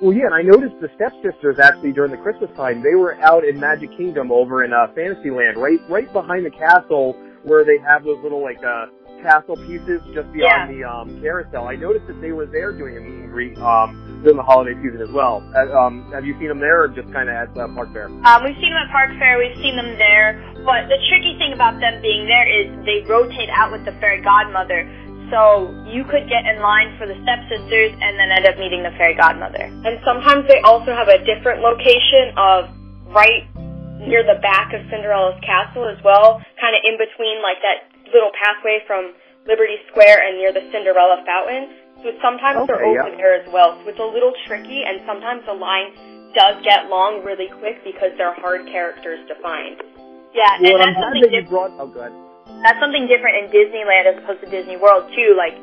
Well, 0.00 0.12
yeah, 0.12 0.28
and 0.28 0.34
I 0.34 0.42
noticed 0.42 0.76
the 0.80 0.88
stepsisters 0.96 1.56
actually 1.60 1.92
during 1.92 2.10
the 2.10 2.20
Christmas 2.20 2.50
time. 2.56 2.82
They 2.82 2.96
were 2.96 3.16
out 3.24 3.44
in 3.44 3.60
Magic 3.60 3.88
Kingdom 3.96 4.32
over 4.32 4.64
in 4.64 4.72
uh, 4.72 4.88
Fantasyland, 4.92 5.56
right, 5.56 5.78
right 5.88 6.10
behind 6.12 6.44
the 6.44 6.50
castle 6.50 7.16
where 7.44 7.64
they 7.64 7.78
have 7.78 8.04
those 8.04 8.18
little 8.22 8.42
like 8.42 8.58
uh, 8.64 8.86
castle 9.22 9.56
pieces 9.56 10.02
just 10.12 10.28
beyond 10.32 10.42
Yeah. 10.42 10.66
the 10.68 10.84
um, 10.84 11.20
carousel. 11.22 11.68
I 11.68 11.76
noticed 11.76 12.06
that 12.08 12.20
they 12.20 12.32
were 12.32 12.44
there 12.44 12.72
doing 12.72 12.96
a 12.96 13.00
meet 13.34 13.58
um, 13.58 14.20
during 14.22 14.38
the 14.38 14.46
holiday 14.46 14.74
season 14.80 15.02
as 15.02 15.10
well. 15.10 15.44
Uh, 15.52 15.68
um, 15.74 16.08
have 16.14 16.24
you 16.24 16.32
seen 16.38 16.48
them 16.48 16.60
there, 16.60 16.82
or 16.82 16.88
just 16.88 17.10
kind 17.12 17.28
of 17.28 17.34
at 17.34 17.50
uh, 17.58 17.68
Park 17.74 17.92
Fare? 17.92 18.06
Um, 18.06 18.38
we've 18.46 18.56
seen 18.62 18.70
them 18.72 18.80
at 18.80 18.90
Park 18.90 19.10
Fare, 19.18 19.36
we've 19.36 19.58
seen 19.60 19.76
them 19.76 19.98
there, 19.98 20.38
but 20.64 20.88
the 20.88 20.98
tricky 21.12 21.36
thing 21.36 21.52
about 21.52 21.76
them 21.82 22.00
being 22.00 22.24
there 22.24 22.46
is 22.48 22.70
they 22.86 23.04
rotate 23.04 23.50
out 23.52 23.74
with 23.74 23.84
the 23.84 23.92
fairy 24.00 24.22
godmother. 24.22 24.86
So 25.32 25.72
you 25.88 26.04
could 26.04 26.28
get 26.28 26.44
in 26.46 26.60
line 26.60 26.94
for 27.00 27.08
the 27.08 27.16
stepsisters 27.24 27.90
and 27.96 28.14
then 28.20 28.30
end 28.30 28.46
up 28.46 28.60
meeting 28.60 28.84
the 28.84 28.92
fairy 29.00 29.16
godmother. 29.16 29.66
And 29.66 29.98
sometimes 30.04 30.46
they 30.46 30.60
also 30.62 30.92
have 30.92 31.08
a 31.08 31.18
different 31.24 31.64
location 31.64 32.36
of 32.36 32.70
right 33.10 33.48
near 34.04 34.22
the 34.22 34.38
back 34.44 34.76
of 34.76 34.84
Cinderella's 34.92 35.40
castle 35.40 35.88
as 35.88 35.96
well, 36.04 36.44
kind 36.60 36.76
of 36.76 36.84
in 36.84 37.00
between 37.00 37.40
like 37.40 37.58
that 37.64 37.88
little 38.12 38.30
pathway 38.36 38.84
from 38.86 39.16
Liberty 39.48 39.80
Square 39.90 40.28
and 40.28 40.36
near 40.38 40.52
the 40.52 40.64
Cinderella 40.72 41.24
fountain. 41.24 41.83
So 42.04 42.12
sometimes 42.20 42.68
they're 42.68 42.84
Okay, 42.84 43.00
open 43.00 43.16
yeah. 43.16 43.20
there 43.24 43.34
as 43.40 43.48
well. 43.48 43.80
So 43.80 43.88
it's 43.88 43.98
a 43.98 44.04
little 44.04 44.32
tricky 44.46 44.84
and 44.84 45.00
sometimes 45.08 45.40
the 45.48 45.56
line 45.56 45.90
does 46.36 46.60
get 46.62 46.92
long 46.92 47.24
really 47.24 47.48
quick 47.58 47.80
because 47.82 48.12
they're 48.20 48.36
hard 48.44 48.66
characters 48.68 49.24
to 49.32 49.34
find. 49.40 49.80
Yeah, 50.36 50.60
Well, 50.60 50.76
and 50.76 50.82
I'm 50.82 50.92
that's 50.92 51.00
something 51.00 51.22
that 51.24 51.32
different. 51.32 51.48
brought. 51.48 51.72
Oh, 51.80 51.88
good. 51.88 52.12
That's 52.62 52.76
something 52.82 53.06
different 53.08 53.40
in 53.40 53.44
Disneyland 53.48 54.04
as 54.04 54.16
opposed 54.20 54.44
to 54.44 54.50
Disney 54.52 54.76
World 54.76 55.08
too. 55.16 55.32
Like 55.38 55.56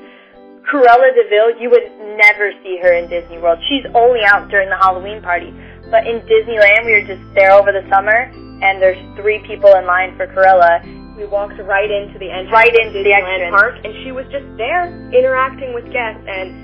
Cruella 0.65 1.13
de 1.13 1.30
Vil, 1.30 1.62
you 1.62 1.69
would 1.69 1.86
never 2.17 2.51
see 2.65 2.80
her 2.82 2.93
in 2.93 3.06
Disney 3.10 3.38
World. 3.38 3.60
She's 3.69 3.86
only 3.93 4.21
out 4.25 4.49
during 4.49 4.69
the 4.69 4.77
Halloween 4.77 5.21
party. 5.21 5.54
But 5.93 6.08
in 6.08 6.21
Disneyland, 6.25 6.86
we 6.88 6.93
were 6.97 7.06
just 7.06 7.21
there 7.36 7.51
over 7.51 7.73
the 7.73 7.84
summer, 7.91 8.32
and 8.63 8.80
there's 8.82 8.97
three 9.19 9.39
people 9.45 9.75
in 9.75 9.86
line 9.86 10.15
for 10.15 10.25
Cruella. 10.27 10.80
We 11.17 11.28
walked 11.28 11.60
right 11.60 11.91
into 11.91 12.17
the 12.17 12.32
entrance 12.32 12.56
Right 12.56 12.71
into 12.74 13.04
the 13.04 13.13
entrance. 13.13 13.52
Park, 13.54 13.76
and 13.84 13.91
she 14.04 14.12
was 14.12 14.26
just 14.32 14.47
there 14.58 14.88
interacting 15.12 15.76
with 15.76 15.86
guests. 15.91 16.24
And 16.26 16.56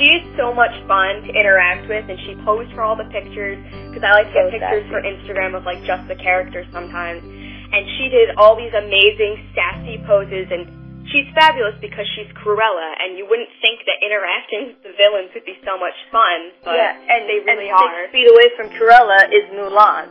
she's 0.00 0.24
so 0.40 0.50
much 0.54 0.72
fun 0.88 1.22
to 1.26 1.30
interact 1.30 1.86
with, 1.86 2.08
and 2.08 2.18
she 2.26 2.34
posed 2.44 2.72
for 2.72 2.82
all 2.82 2.96
the 2.96 3.06
pictures 3.12 3.60
because 3.90 4.02
I 4.02 4.24
like 4.24 4.28
to 4.32 4.34
get 4.34 4.44
So 4.46 4.50
pictures 4.56 4.84
sassy. 4.88 4.92
for 4.92 5.00
Instagram 5.04 5.52
of 5.54 5.62
like 5.68 5.82
just 5.84 6.06
the 6.08 6.16
characters 6.16 6.66
sometimes. 6.72 7.22
And 7.70 7.86
she 8.00 8.10
did 8.10 8.34
all 8.34 8.58
these 8.58 8.74
amazing 8.74 9.46
sassy 9.54 10.02
poses, 10.02 10.50
and 10.50 11.06
she's 11.14 11.26
fabulous 11.38 11.78
because 11.78 12.06
she's 12.18 12.26
Cruella, 12.34 12.90
and 12.98 13.14
you 13.14 13.26
wouldn't 13.30 13.50
think 13.62 13.86
that 13.86 14.02
interacting 14.02 14.74
with 14.74 14.80
the 14.82 14.94
villains 14.98 15.30
would 15.38 15.46
be 15.46 15.54
so 15.62 15.78
much 15.78 15.94
fun, 16.10 16.50
but 16.66 16.74
yeah, 16.74 16.98
and 16.98 17.30
they 17.30 17.38
really 17.46 17.70
and 17.70 17.78
are. 17.78 18.10
Six 18.10 18.14
feet 18.14 18.26
away 18.26 18.48
from 18.58 18.66
Cruella 18.74 19.30
is 19.30 19.44
Mulan, 19.54 20.10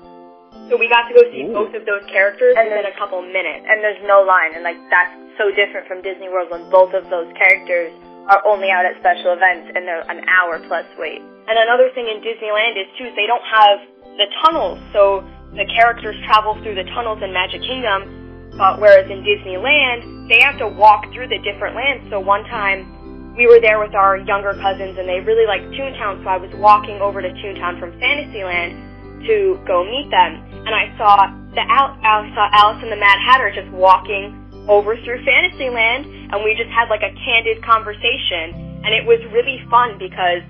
So 0.69 0.77
we 0.77 0.88
got 0.88 1.10
to 1.10 1.13
go 1.17 1.25
see 1.34 1.49
Ooh. 1.49 1.53
both 1.65 1.73
of 1.73 1.84
those 1.89 2.05
characters 2.13 2.53
And 2.53 2.69
within 2.69 2.86
a 2.86 2.95
couple 2.97 3.21
minutes. 3.25 3.65
and 3.65 3.82
there's 3.82 3.99
no 4.05 4.21
line, 4.21 4.53
and 4.53 4.62
like 4.63 4.77
that's 4.93 5.12
so 5.41 5.49
different 5.49 5.89
from 5.89 6.01
Disney 6.05 6.29
World 6.29 6.53
when 6.53 6.69
both 6.69 6.93
of 6.93 7.10
those 7.10 7.27
characters 7.34 7.89
are 8.29 8.41
only 8.45 8.69
out 8.69 8.86
at 8.86 8.93
special 9.01 9.34
events 9.34 9.73
and 9.73 9.88
they're 9.89 10.05
an 10.05 10.21
hour 10.29 10.62
plus 10.69 10.86
wait. 11.01 11.17
And 11.49 11.58
another 11.58 11.89
thing 11.97 12.05
in 12.05 12.21
Disneyland 12.21 12.77
is 12.77 12.86
too, 13.01 13.10
they 13.17 13.25
don't 13.25 13.41
have 13.49 13.82
the 14.21 14.27
tunnels, 14.45 14.77
so 14.93 15.25
the 15.58 15.65
characters 15.73 16.13
travel 16.29 16.53
through 16.62 16.75
the 16.77 16.86
tunnels 16.93 17.17
in 17.25 17.34
Magic 17.34 17.65
Kingdom, 17.65 18.53
uh, 18.62 18.77
whereas 18.77 19.10
in 19.10 19.25
Disneyland, 19.25 20.29
they 20.29 20.38
have 20.45 20.60
to 20.62 20.67
walk 20.67 21.10
through 21.10 21.25
the 21.34 21.39
different 21.41 21.73
lands. 21.73 22.05
So 22.13 22.19
one 22.19 22.45
time, 22.45 23.34
we 23.34 23.47
were 23.47 23.58
there 23.58 23.79
with 23.79 23.95
our 23.95 24.17
younger 24.17 24.53
cousins, 24.62 24.99
and 24.99 25.10
they 25.10 25.23
really 25.25 25.47
liked 25.47 25.65
Toontown, 25.73 26.21
so 26.21 26.29
I 26.29 26.38
was 26.38 26.51
walking 26.60 27.01
over 27.01 27.21
to 27.23 27.29
Toontown 27.41 27.79
from 27.79 27.97
Fantasyland 27.97 29.25
to 29.25 29.58
go 29.65 29.82
meet 29.88 30.12
them, 30.12 30.43
and 30.65 30.73
I 30.75 30.91
saw 30.97 31.27
the 31.55 31.65
Al- 31.65 31.97
I 32.03 32.27
saw 32.35 32.49
Alice 32.51 32.81
and 32.83 32.91
the 32.91 32.99
Mad 32.99 33.19
Hatter 33.23 33.51
just 33.53 33.69
walking 33.73 34.35
over 34.67 34.93
through 35.01 35.23
Fantasyland, 35.25 36.31
and 36.31 36.43
we 36.45 36.53
just 36.53 36.69
had 36.69 36.89
like 36.93 37.01
a 37.01 37.13
candid 37.25 37.63
conversation, 37.65 38.53
and 38.85 38.93
it 38.93 39.03
was 39.05 39.19
really 39.33 39.57
fun 39.69 39.97
because 39.97 40.45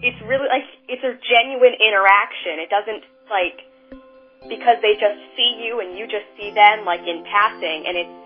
it's 0.00 0.18
really 0.24 0.48
like 0.48 0.64
it's 0.88 1.04
a 1.04 1.14
genuine 1.26 1.76
interaction. 1.76 2.62
It 2.64 2.70
doesn't 2.70 3.04
like 3.28 3.60
because 4.48 4.80
they 4.80 4.96
just 4.96 5.20
see 5.36 5.60
you 5.60 5.84
and 5.84 5.98
you 5.98 6.08
just 6.08 6.24
see 6.40 6.50
them 6.54 6.88
like 6.88 7.04
in 7.04 7.22
passing, 7.28 7.84
and 7.84 7.94
it's 7.98 8.16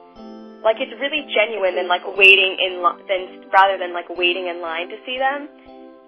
like 0.62 0.78
it's 0.78 0.94
really 1.02 1.26
genuine 1.26 1.74
than 1.74 1.90
like 1.90 2.06
waiting 2.14 2.54
in 2.62 2.78
li- 2.78 3.02
than 3.10 3.50
rather 3.50 3.76
than 3.76 3.90
like 3.90 4.06
waiting 4.14 4.46
in 4.46 4.62
line 4.62 4.88
to 4.88 4.98
see 5.02 5.18
them. 5.18 5.50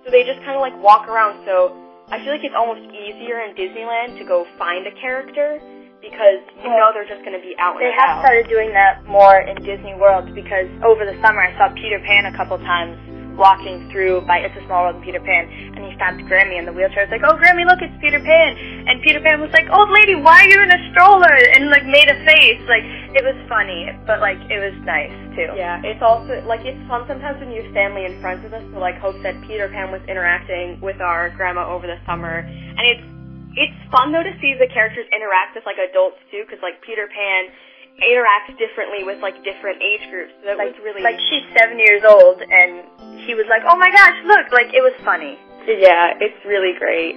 So 0.06 0.14
they 0.14 0.22
just 0.22 0.38
kind 0.46 0.54
of 0.54 0.62
like 0.62 0.76
walk 0.78 1.10
around. 1.10 1.42
So 1.42 1.74
I 2.12 2.20
feel 2.22 2.32
like 2.36 2.44
it's 2.44 2.54
almost 2.56 2.84
easier 2.92 3.40
in 3.42 3.54
Disneyland 3.56 4.18
to 4.18 4.24
go 4.24 4.44
find 4.58 4.86
a 4.86 4.92
character 5.00 5.58
because 6.04 6.44
you 6.60 6.68
know 6.68 6.92
they're 6.92 7.08
just 7.08 7.24
going 7.24 7.32
to 7.32 7.40
be 7.40 7.56
out 7.58 7.80
and 7.80 7.84
They 7.88 7.94
have 7.96 8.20
about. 8.20 8.28
started 8.28 8.46
doing 8.52 8.70
that 8.76 9.02
more 9.08 9.40
in 9.40 9.56
Disney 9.64 9.96
World 9.96 10.28
because 10.36 10.68
over 10.84 11.08
the 11.08 11.16
summer 11.24 11.40
I 11.40 11.56
saw 11.56 11.72
Peter 11.72 11.96
Pan 12.04 12.28
a 12.28 12.34
couple 12.36 12.58
times 12.60 13.00
walking 13.36 13.90
through 13.90 14.22
by 14.26 14.42
It's 14.42 14.54
a 14.56 14.62
Small 14.66 14.86
World 14.86 14.96
and 14.98 15.04
Peter 15.04 15.20
Pan 15.20 15.50
and 15.74 15.82
he 15.84 15.92
stopped 15.98 16.22
Grammy 16.30 16.58
in 16.58 16.64
the 16.66 16.74
wheelchair. 16.74 17.04
It's 17.06 17.14
like, 17.14 17.26
oh 17.26 17.34
Grammy, 17.38 17.66
look, 17.66 17.82
it's 17.82 17.94
Peter 18.00 18.22
Pan. 18.22 18.50
And 18.86 19.02
Peter 19.02 19.20
Pan 19.20 19.42
was 19.42 19.50
like, 19.50 19.66
old 19.70 19.90
lady, 19.90 20.14
why 20.18 20.42
are 20.42 20.50
you 20.50 20.60
in 20.62 20.70
a 20.70 20.80
stroller? 20.94 21.34
And 21.54 21.70
like 21.70 21.86
made 21.86 22.06
a 22.10 22.18
face. 22.26 22.62
Like 22.66 22.86
it 23.14 23.22
was 23.22 23.38
funny, 23.46 23.90
but 24.06 24.18
like 24.18 24.38
it 24.50 24.58
was 24.58 24.74
nice 24.82 25.14
too. 25.34 25.50
Yeah, 25.54 25.82
it's 25.82 26.02
also 26.02 26.42
like 26.46 26.62
it's 26.66 26.80
fun 26.86 27.06
sometimes 27.06 27.38
when 27.38 27.50
you 27.50 27.62
have 27.62 27.72
family 27.74 28.06
and 28.06 28.18
friends 28.22 28.42
with 28.42 28.54
us. 28.54 28.62
So 28.74 28.78
like 28.78 28.98
Hope 28.98 29.18
said, 29.22 29.38
Peter 29.46 29.70
Pan 29.70 29.90
was 29.94 30.02
interacting 30.06 30.78
with 30.82 30.98
our 31.02 31.30
grandma 31.34 31.66
over 31.70 31.86
the 31.86 31.98
summer, 32.06 32.42
and 32.46 32.84
it's 32.86 33.06
it's 33.54 33.78
fun 33.94 34.10
though 34.10 34.26
to 34.26 34.34
see 34.42 34.58
the 34.58 34.66
characters 34.66 35.06
interact 35.14 35.54
with 35.54 35.62
like 35.62 35.78
adults 35.78 36.18
too, 36.30 36.42
because 36.42 36.58
like 36.62 36.82
Peter 36.82 37.06
Pan 37.06 37.54
interacts 38.02 38.54
differently 38.58 39.04
with 39.04 39.22
like 39.22 39.38
different 39.44 39.78
age 39.82 40.04
groups. 40.10 40.32
So 40.42 40.50
that 40.50 40.58
like 40.58 40.74
was 40.74 40.82
really 40.82 41.02
like 41.02 41.18
she's 41.30 41.46
seven 41.54 41.78
years 41.78 42.02
old 42.02 42.42
and 42.42 42.86
he 43.26 43.34
was 43.34 43.46
like, 43.48 43.62
"Oh 43.66 43.76
my 43.76 43.90
gosh, 43.90 44.18
look!" 44.26 44.50
Like 44.50 44.74
it 44.74 44.82
was 44.82 44.94
funny. 45.04 45.38
yeah, 45.66 46.12
it's 46.20 46.44
really 46.44 46.76
great. 46.78 47.16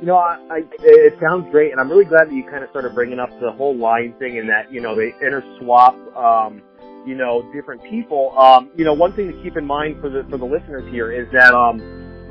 You 0.00 0.06
know, 0.06 0.16
I, 0.16 0.38
I, 0.50 0.62
it 0.80 1.14
sounds 1.20 1.50
great, 1.50 1.72
and 1.72 1.80
I'm 1.80 1.88
really 1.88 2.04
glad 2.04 2.28
that 2.28 2.34
you 2.34 2.44
kind 2.44 2.64
of 2.64 2.70
started 2.70 2.94
bringing 2.94 3.18
up 3.20 3.30
the 3.40 3.52
whole 3.52 3.76
line 3.76 4.12
thing 4.18 4.38
and 4.38 4.48
that, 4.48 4.70
you 4.70 4.80
know, 4.80 4.94
they 4.96 5.12
interswap, 5.24 5.94
um, 6.16 6.62
you 7.06 7.14
know, 7.14 7.48
different 7.54 7.82
people. 7.84 8.36
Um, 8.36 8.70
you 8.76 8.84
know, 8.84 8.92
one 8.92 9.14
thing 9.14 9.30
to 9.32 9.42
keep 9.42 9.56
in 9.56 9.64
mind 9.64 10.00
for 10.00 10.10
the, 10.10 10.26
for 10.28 10.36
the 10.36 10.44
listeners 10.44 10.84
here 10.90 11.12
is 11.12 11.30
that, 11.32 11.54
um, 11.54 11.78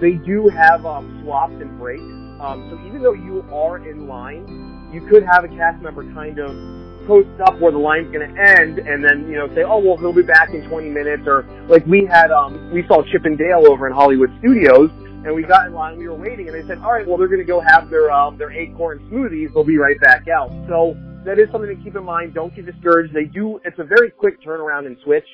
they 0.01 0.11
do 0.11 0.49
have, 0.49 0.85
um, 0.85 1.21
swaps 1.23 1.53
and 1.53 1.79
breaks. 1.79 2.01
Um, 2.01 2.67
so 2.69 2.85
even 2.85 3.01
though 3.01 3.13
you 3.13 3.45
are 3.53 3.77
in 3.77 4.07
line, 4.07 4.89
you 4.91 5.07
could 5.07 5.23
have 5.23 5.45
a 5.45 5.47
cast 5.47 5.81
member 5.81 6.03
kind 6.13 6.39
of 6.39 6.51
post 7.05 7.27
up 7.45 7.59
where 7.59 7.71
the 7.71 7.77
line's 7.77 8.11
going 8.11 8.27
to 8.27 8.41
end 8.41 8.79
and 8.79 9.03
then, 9.03 9.27
you 9.29 9.35
know, 9.35 9.47
say, 9.55 9.63
oh, 9.63 9.79
well, 9.79 9.97
he'll 9.97 10.13
be 10.13 10.21
back 10.21 10.49
in 10.53 10.67
20 10.67 10.89
minutes 10.89 11.23
or 11.25 11.43
like 11.67 11.85
we 11.85 12.05
had, 12.05 12.31
um, 12.31 12.71
we 12.71 12.83
saw 12.87 13.03
Chip 13.11 13.25
and 13.25 13.37
Dale 13.37 13.65
over 13.67 13.87
in 13.87 13.93
Hollywood 13.93 14.29
Studios 14.39 14.89
and 15.25 15.33
we 15.33 15.43
got 15.43 15.67
in 15.67 15.73
line, 15.73 15.97
we 15.97 16.07
were 16.07 16.15
waiting, 16.15 16.49
and 16.49 16.55
they 16.55 16.67
said, 16.67 16.79
all 16.79 16.91
right, 16.91 17.07
well, 17.07 17.17
they're 17.17 17.27
going 17.27 17.39
to 17.39 17.47
go 17.47 17.61
have 17.61 17.89
their 17.89 18.11
um, 18.11 18.37
their 18.37 18.51
acorn 18.51 18.99
smoothies. 19.11 19.53
They'll 19.53 19.63
be 19.63 19.77
right 19.77 19.99
back 20.01 20.27
out. 20.27 20.51
So 20.67 20.97
that 21.25 21.39
is 21.39 21.47
something 21.51 21.75
to 21.75 21.81
keep 21.81 21.95
in 21.95 22.03
mind. 22.03 22.33
Don't 22.33 22.53
get 22.53 22.65
discouraged. 22.65 23.13
They 23.13 23.25
do. 23.25 23.59
It's 23.63 23.79
a 23.79 23.83
very 23.83 24.11
quick 24.11 24.41
turnaround 24.43 24.85
and 24.85 24.97
switch. 25.03 25.27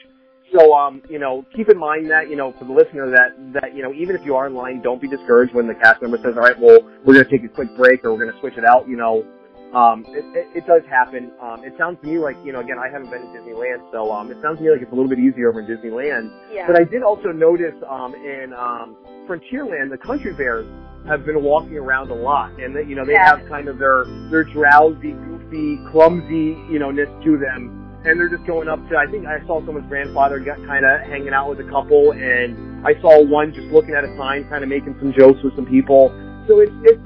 So 0.53 0.73
um, 0.73 1.01
you 1.09 1.19
know, 1.19 1.45
keep 1.55 1.69
in 1.69 1.77
mind 1.77 2.09
that 2.11 2.29
you 2.29 2.35
know 2.35 2.53
for 2.57 2.65
the 2.65 2.73
listener 2.73 3.09
that 3.09 3.33
that 3.53 3.75
you 3.75 3.81
know 3.83 3.93
even 3.93 4.15
if 4.15 4.25
you 4.25 4.35
are 4.35 4.47
in 4.47 4.53
line, 4.53 4.81
don't 4.81 5.01
be 5.01 5.07
discouraged 5.07 5.53
when 5.53 5.67
the 5.67 5.75
cast 5.75 6.01
member 6.01 6.17
says, 6.17 6.33
all 6.35 6.43
right, 6.43 6.59
well, 6.59 6.79
we're 7.05 7.13
going 7.13 7.25
to 7.25 7.31
take 7.31 7.43
a 7.43 7.53
quick 7.53 7.75
break 7.75 8.03
or 8.03 8.13
we're 8.13 8.21
going 8.21 8.33
to 8.33 8.39
switch 8.39 8.57
it 8.57 8.65
out. 8.65 8.87
You 8.87 8.97
know, 8.97 9.25
um, 9.73 10.05
it, 10.09 10.25
it, 10.35 10.47
it 10.63 10.67
does 10.67 10.81
happen. 10.89 11.31
Um, 11.41 11.63
it 11.63 11.73
sounds 11.77 11.99
to 12.01 12.07
me 12.07 12.17
like, 12.17 12.35
you 12.43 12.51
know, 12.51 12.59
again, 12.59 12.77
I 12.79 12.89
haven't 12.89 13.11
been 13.11 13.21
to 13.21 13.27
Disneyland, 13.27 13.91
so 13.91 14.11
um, 14.11 14.31
it 14.31 14.37
sounds 14.41 14.57
to 14.57 14.63
me 14.63 14.71
like 14.71 14.81
it's 14.81 14.91
a 14.91 14.95
little 14.95 15.09
bit 15.09 15.19
easier 15.19 15.49
over 15.49 15.59
in 15.61 15.67
Disneyland. 15.67 16.31
Yeah. 16.51 16.65
But 16.67 16.79
I 16.79 16.83
did 16.83 17.03
also 17.03 17.29
notice 17.31 17.75
um, 17.87 18.15
in 18.15 18.53
um, 18.53 18.95
Frontierland, 19.27 19.91
the 19.91 19.97
country 19.97 20.33
bears 20.33 20.65
have 21.07 21.25
been 21.25 21.43
walking 21.43 21.77
around 21.77 22.09
a 22.09 22.15
lot, 22.15 22.51
and 22.59 22.75
that 22.75 22.87
you 22.87 22.95
know 22.95 23.05
they 23.05 23.13
Yeah. 23.13 23.37
have 23.37 23.47
kind 23.47 23.67
of 23.67 23.77
their 23.77 24.05
their 24.29 24.43
drowsy, 24.43 25.13
goofy, 25.13 25.77
clumsy, 25.91 26.57
you 26.71 26.79
know, 26.79 26.89
ness 26.91 27.07
to 27.23 27.37
them, 27.37 28.01
and 28.05 28.19
they're 28.19 28.29
just 28.29 28.45
going 28.45 28.67
up 28.67 28.79
to. 28.89 28.97
I 28.97 29.05
think 29.05 29.27
I 29.27 29.39
saw 29.45 29.63
someone's 29.65 29.87
grandfather 29.87 30.39
got 30.39 30.57
kind 30.65 30.83
of 30.83 31.01
hanging 31.01 31.33
out 31.33 31.47
with 31.49 31.59
a 31.59 31.69
couple, 31.69 32.11
and 32.13 32.85
I 32.85 32.99
saw 33.01 33.23
one 33.23 33.53
just 33.53 33.67
looking 33.67 33.93
at 33.93 34.03
a 34.03 34.17
sign, 34.17 34.49
kind 34.49 34.63
of 34.63 34.69
making 34.69 34.95
some 34.99 35.13
jokes 35.13 35.41
with 35.43 35.55
some 35.55 35.65
people. 35.67 36.09
So 36.47 36.59
it's 36.59 36.73
it's 36.83 36.99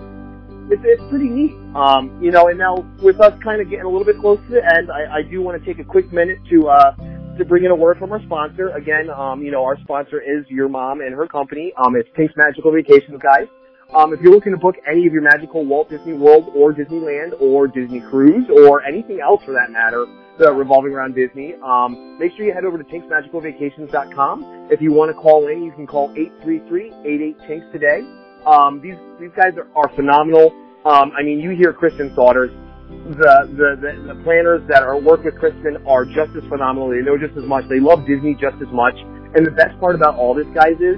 it's, 0.71 0.81
it's 0.85 1.03
pretty 1.09 1.29
neat. 1.29 1.53
Um, 1.75 2.21
you 2.21 2.31
know, 2.31 2.47
and 2.47 2.57
now 2.57 2.85
with 3.01 3.19
us 3.19 3.33
kind 3.43 3.61
of 3.61 3.69
getting 3.69 3.85
a 3.85 3.89
little 3.89 4.05
bit 4.05 4.19
close 4.19 4.39
to 4.47 4.51
the 4.51 4.63
end, 4.77 4.91
I, 4.91 5.17
I 5.17 5.21
do 5.23 5.41
want 5.41 5.61
to 5.61 5.65
take 5.65 5.79
a 5.79 5.87
quick 5.87 6.11
minute 6.11 6.39
to 6.49 6.67
uh, 6.67 6.95
to 7.37 7.45
bring 7.45 7.63
in 7.63 7.71
a 7.71 7.75
word 7.75 7.97
from 7.97 8.11
our 8.11 8.21
sponsor. 8.23 8.69
Again, 8.69 9.09
um, 9.09 9.41
you 9.41 9.51
know, 9.51 9.63
our 9.63 9.77
sponsor 9.81 10.21
is 10.21 10.45
your 10.49 10.69
mom 10.69 11.01
and 11.01 11.13
her 11.13 11.27
company. 11.27 11.73
Um, 11.77 11.95
it's 11.95 12.09
Tink's 12.15 12.33
Magical 12.37 12.71
Vacations, 12.71 13.19
guys. 13.21 13.47
Um, 13.95 14.13
if 14.13 14.21
you're 14.21 14.31
looking 14.31 14.53
to 14.53 14.57
book 14.57 14.75
any 14.89 15.05
of 15.05 15.13
your 15.13 15.21
magical 15.21 15.65
Walt 15.65 15.89
Disney 15.89 16.13
World 16.13 16.51
or 16.55 16.73
Disneyland 16.73 17.39
or 17.39 17.67
Disney 17.67 18.01
Cruise 18.09 18.49
or 18.49 18.83
anything 18.83 19.19
else 19.19 19.43
for 19.45 19.51
that 19.51 19.71
matter 19.71 20.05
uh, 20.41 20.51
revolving 20.51 20.93
around 20.93 21.13
Disney, 21.13 21.53
um, 21.63 22.17
make 22.17 22.31
sure 22.35 22.45
you 22.45 22.53
head 22.53 22.65
over 22.65 22.77
to 22.77 22.83
tinksmagicalvacations.com. 22.83 24.69
If 24.71 24.81
you 24.81 24.91
want 24.93 25.09
to 25.09 25.13
call 25.13 25.47
in, 25.47 25.63
you 25.63 25.71
can 25.71 25.85
call 25.85 26.09
833-88-TINKS 26.09 27.71
today. 27.71 28.22
Um, 28.45 28.81
these 28.81 28.97
these 29.19 29.31
guys 29.35 29.53
are, 29.57 29.67
are 29.75 29.89
phenomenal. 29.95 30.51
Um, 30.85 31.11
I 31.17 31.23
mean, 31.23 31.39
you 31.39 31.51
hear 31.51 31.73
Kristen's 31.73 32.15
Saunders. 32.15 32.51
The, 32.89 33.49
the 33.55 33.69
the 33.79 34.13
the 34.13 34.23
planners 34.23 34.61
that 34.67 34.83
are 34.83 34.99
work 34.99 35.23
with 35.23 35.35
Kristen 35.39 35.81
are 35.87 36.05
just 36.05 36.35
as 36.35 36.43
phenomenal. 36.49 36.89
They 36.89 37.01
know 37.01 37.17
just 37.17 37.37
as 37.37 37.45
much. 37.45 37.65
They 37.69 37.79
love 37.79 38.05
Disney 38.05 38.35
just 38.35 38.59
as 38.61 38.71
much. 38.71 38.95
And 39.35 39.45
the 39.45 39.51
best 39.51 39.79
part 39.79 39.95
about 39.95 40.15
all 40.15 40.35
this, 40.35 40.47
guys, 40.53 40.77
is 40.79 40.97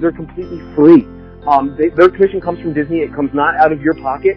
they're 0.00 0.12
completely 0.12 0.58
free. 0.74 1.06
Um, 1.46 1.76
they, 1.78 1.88
their 1.90 2.08
commission 2.08 2.40
comes 2.40 2.60
from 2.60 2.74
Disney. 2.74 2.98
It 3.00 3.14
comes 3.14 3.30
not 3.32 3.54
out 3.56 3.70
of 3.70 3.80
your 3.80 3.94
pocket. 3.94 4.36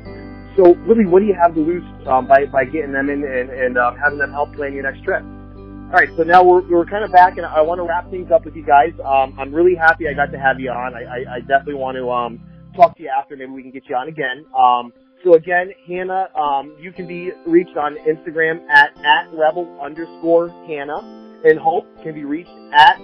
So 0.56 0.76
really, 0.86 1.06
what 1.06 1.20
do 1.22 1.26
you 1.26 1.34
have 1.34 1.56
to 1.56 1.62
lose 1.62 1.84
um, 2.06 2.28
by 2.28 2.46
by 2.46 2.66
getting 2.66 2.92
them 2.92 3.10
in 3.10 3.24
and, 3.24 3.50
and 3.50 3.78
uh, 3.78 3.94
having 3.96 4.20
them 4.20 4.32
help 4.32 4.54
plan 4.54 4.74
your 4.74 4.84
next 4.84 5.04
trip? 5.04 5.24
All 5.24 5.96
right, 5.96 6.10
so 6.18 6.24
now 6.24 6.44
we're 6.44 6.62
we're 6.70 6.86
kind 6.86 7.04
of 7.04 7.12
back, 7.12 7.38
and 7.38 7.46
I 7.46 7.62
want 7.62 7.80
to 7.80 7.84
wrap 7.84 8.12
things 8.12 8.30
up 8.30 8.46
with 8.46 8.56
you 8.56 8.64
guys. 8.66 8.94
Um, 9.04 9.34
I'm 9.40 9.54
really 9.56 9.74
happy 9.74 10.08
I 10.08 10.14
got 10.14 10.32
to 10.32 10.38
have 10.38 10.60
you 10.60 10.70
on. 10.70 10.94
I, 10.94 11.02
I, 11.02 11.36
I 11.36 11.40
definitely 11.40 11.82
want 11.82 11.98
to 11.98 12.12
um, 12.12 12.40
talk 12.80 12.96
to 12.98 13.04
you 13.04 13.10
after. 13.10 13.36
Maybe 13.36 13.52
we 13.52 13.62
can 13.62 13.72
get 13.72 13.84
you 13.90 13.96
on 13.96 14.08
again. 14.08 14.46
Um, 14.56 14.94
so 15.24 15.34
again, 15.36 15.72
Hannah, 15.88 16.30
um, 16.36 16.76
you 16.80 16.92
can 16.92 17.08
be 17.08 17.32
reached 17.46 17.76
on 17.76 17.98
Instagram 18.08 18.66
at 18.70 18.96
at 19.04 19.28
rebel 19.34 19.68
underscore 19.82 20.50
Hannah, 20.68 21.42
and 21.44 21.60
Hope 21.60 21.86
can 22.04 22.14
be 22.14 22.24
reached 22.24 22.56
at 22.74 22.98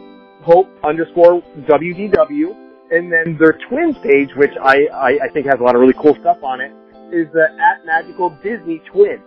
Hope 0.44 0.70
underscore 0.84 1.42
WDW. 1.68 2.62
And 2.92 3.12
then 3.12 3.36
their 3.40 3.58
twins 3.68 3.98
page, 4.04 4.30
which 4.38 4.54
I, 4.62 4.86
I, 4.94 5.10
I 5.26 5.28
think 5.34 5.48
has 5.48 5.60
a 5.60 5.64
lot 5.64 5.74
of 5.74 5.82
really 5.82 5.98
cool 6.00 6.16
stuff 6.22 6.38
on 6.44 6.62
it, 6.62 6.72
is 7.12 7.28
the 7.34 7.50
at 7.60 7.84
Magical 7.86 8.30
Disney 8.44 8.80
Twins. 8.94 9.24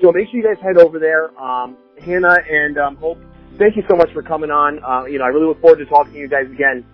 So 0.00 0.12
make 0.12 0.30
sure 0.30 0.40
you 0.40 0.44
guys 0.44 0.62
head 0.62 0.78
over 0.78 0.98
there. 0.98 1.36
Um, 1.38 1.76
Hannah 1.98 2.38
and 2.48 2.78
um, 2.78 2.96
Hope, 2.96 3.18
thank 3.58 3.76
you 3.76 3.82
so 3.90 3.96
much 3.96 4.12
for 4.12 4.22
coming 4.22 4.50
on. 4.50 4.82
Uh, 4.82 5.06
you 5.06 5.18
know, 5.18 5.24
I 5.24 5.28
really 5.28 5.46
look 5.46 5.60
forward 5.60 5.78
to 5.78 5.86
talking 5.86 6.12
to 6.12 6.18
you 6.18 6.28
guys 6.28 6.46
again. 6.46 6.86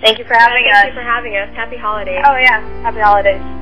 Thank 0.00 0.18
you 0.18 0.24
for 0.24 0.34
having 0.34 0.64
us. 0.66 0.82
Thank 0.82 0.94
you 0.94 1.00
for 1.00 1.06
having 1.06 1.36
us. 1.36 1.48
Happy 1.54 1.76
holidays. 1.76 2.24
Oh 2.24 2.36
yeah, 2.36 2.60
happy 2.82 3.00
holidays. 3.00 3.59